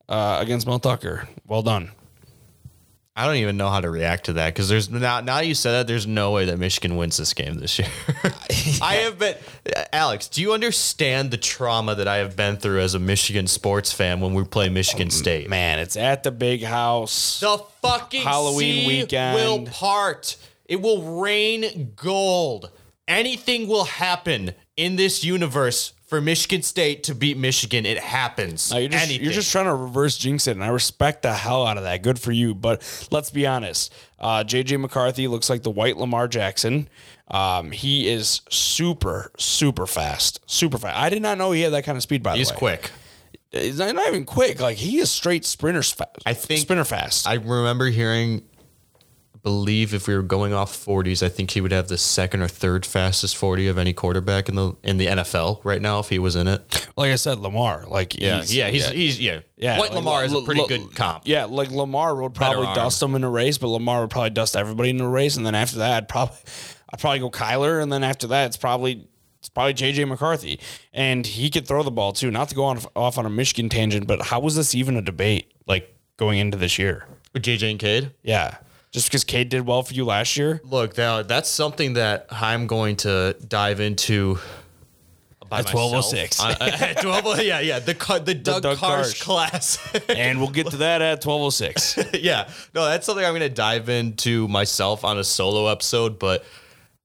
[0.09, 1.29] uh, against Mel Tucker.
[1.47, 1.91] Well done.
[3.17, 5.71] I don't even know how to react to that because there's now now you said
[5.73, 7.87] that there's no way that Michigan wins this game this year.
[8.83, 9.37] I have been
[9.93, 10.29] Aleks.
[10.29, 14.21] Do you understand the trauma that I have been through as a Michigan sports fan
[14.21, 15.49] when we play Michigan State?
[15.49, 17.39] Man, it's at the big house.
[17.39, 19.37] The fucking Halloween sea weekend.
[19.37, 20.37] will part.
[20.67, 22.71] It will rain gold.
[23.07, 27.85] Anything will happen in this universe for Michigan State to beat Michigan.
[27.85, 28.73] It happens.
[28.73, 31.67] Uh, you're, just, you're just trying to reverse jinx it, and I respect the hell
[31.67, 32.03] out of that.
[32.03, 32.55] Good for you.
[32.55, 33.93] But let's be honest.
[34.19, 36.89] Uh, JJ McCarthy looks like the white Lamar Jackson.
[37.29, 40.41] Um, he is super, super fast.
[40.47, 40.97] Super fast.
[40.97, 42.73] I did not know he had that kind of speed, by He's the way.
[42.73, 42.91] He's quick.
[43.51, 44.61] He's not, not even quick.
[44.61, 46.11] Like, he is straight sprinter fast.
[46.27, 47.27] I think- sprinter fast.
[47.27, 48.43] I remember hearing,
[49.45, 52.49] believe if we were going off 40s, I think he would have the second or
[52.49, 56.19] third fastest 40 of any quarterback in the in the NFL right now if he
[56.19, 56.89] was in it.
[56.97, 57.85] like I said, Lamar.
[57.87, 58.69] Like, yeah, he's yeah.
[58.69, 59.41] yeah.
[59.57, 59.79] yeah.
[59.79, 61.25] White like, Lamar is a pretty L- good comp.
[61.27, 64.57] Yeah, like Lamar would probably dust him in a race, but Lamar would probably dust
[64.57, 66.39] everybody in a race, and then after that, I'd probably,
[66.93, 69.07] I'd probably go Kyler, and then after that, it's probably
[69.41, 70.59] it's probably JJ McCarthy,
[70.95, 72.31] and he could throw the ball too.
[72.31, 75.03] Not to go on off on a Michigan tangent, but how was this even a
[75.03, 75.53] debate?
[75.67, 77.07] Like going into this year?
[77.35, 78.13] With JJ and Cade.
[78.23, 78.57] Yeah,
[78.95, 80.61] just because Cade did well for you last year.
[80.65, 84.39] Look, now that's something that I'm going to dive into.
[85.51, 86.41] By At 12:06.
[86.41, 86.41] myself.
[86.61, 87.93] Uh, at 12, yeah, yeah, the
[88.25, 89.21] the Doug, Doug Karsch Karsch.
[89.21, 89.79] class.
[90.09, 91.99] And we'll get to that at twelve oh six.
[92.15, 96.19] yeah, no, that's something I'm going to dive into myself on a solo episode.
[96.19, 96.45] But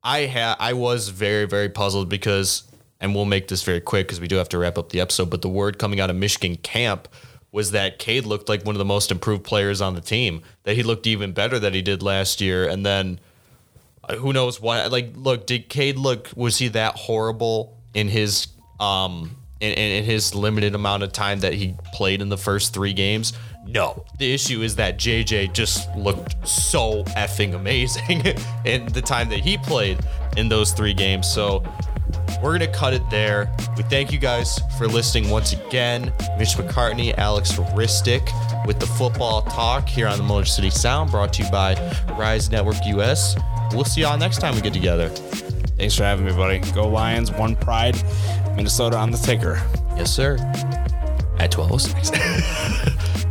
[0.04, 2.64] I ha- I was very very puzzled because,
[3.02, 5.30] and we'll make this very quick because we do have to wrap up the episode.
[5.32, 7.08] But the word coming out of Michigan camp
[7.52, 10.44] was that Cade looked like one of the most improved players on the team.
[10.64, 13.20] That he looked even better than he did last year, and then
[14.04, 14.86] uh, who knows why?
[14.88, 16.30] Like, look, did Cade look?
[16.36, 18.48] Was he that horrible in his
[18.80, 22.74] um in, in, in his limited amount of time that he played in the first
[22.74, 23.34] three games?
[23.66, 24.04] No.
[24.18, 28.22] The issue is that JJ just looked so effing amazing
[28.66, 30.00] in the time that he played
[30.38, 31.32] in those three games.
[31.32, 31.64] So
[32.42, 33.54] we're gonna cut it there.
[33.78, 36.14] We thank you guys for listening once again.
[36.38, 38.30] Mitch McCartney, Aleks Ristic
[38.66, 41.76] with the football talk here on the Motor City Sound, brought to you by
[42.18, 43.36] Rise Network US.
[43.74, 45.10] We'll see y'all next time we get together.
[45.10, 46.60] Thanks for having me, buddy.
[46.74, 47.96] Go Lions, one pride,
[48.56, 49.62] Minnesota on the ticker.
[49.96, 50.38] Yes, sir.
[51.40, 53.26] At 1206.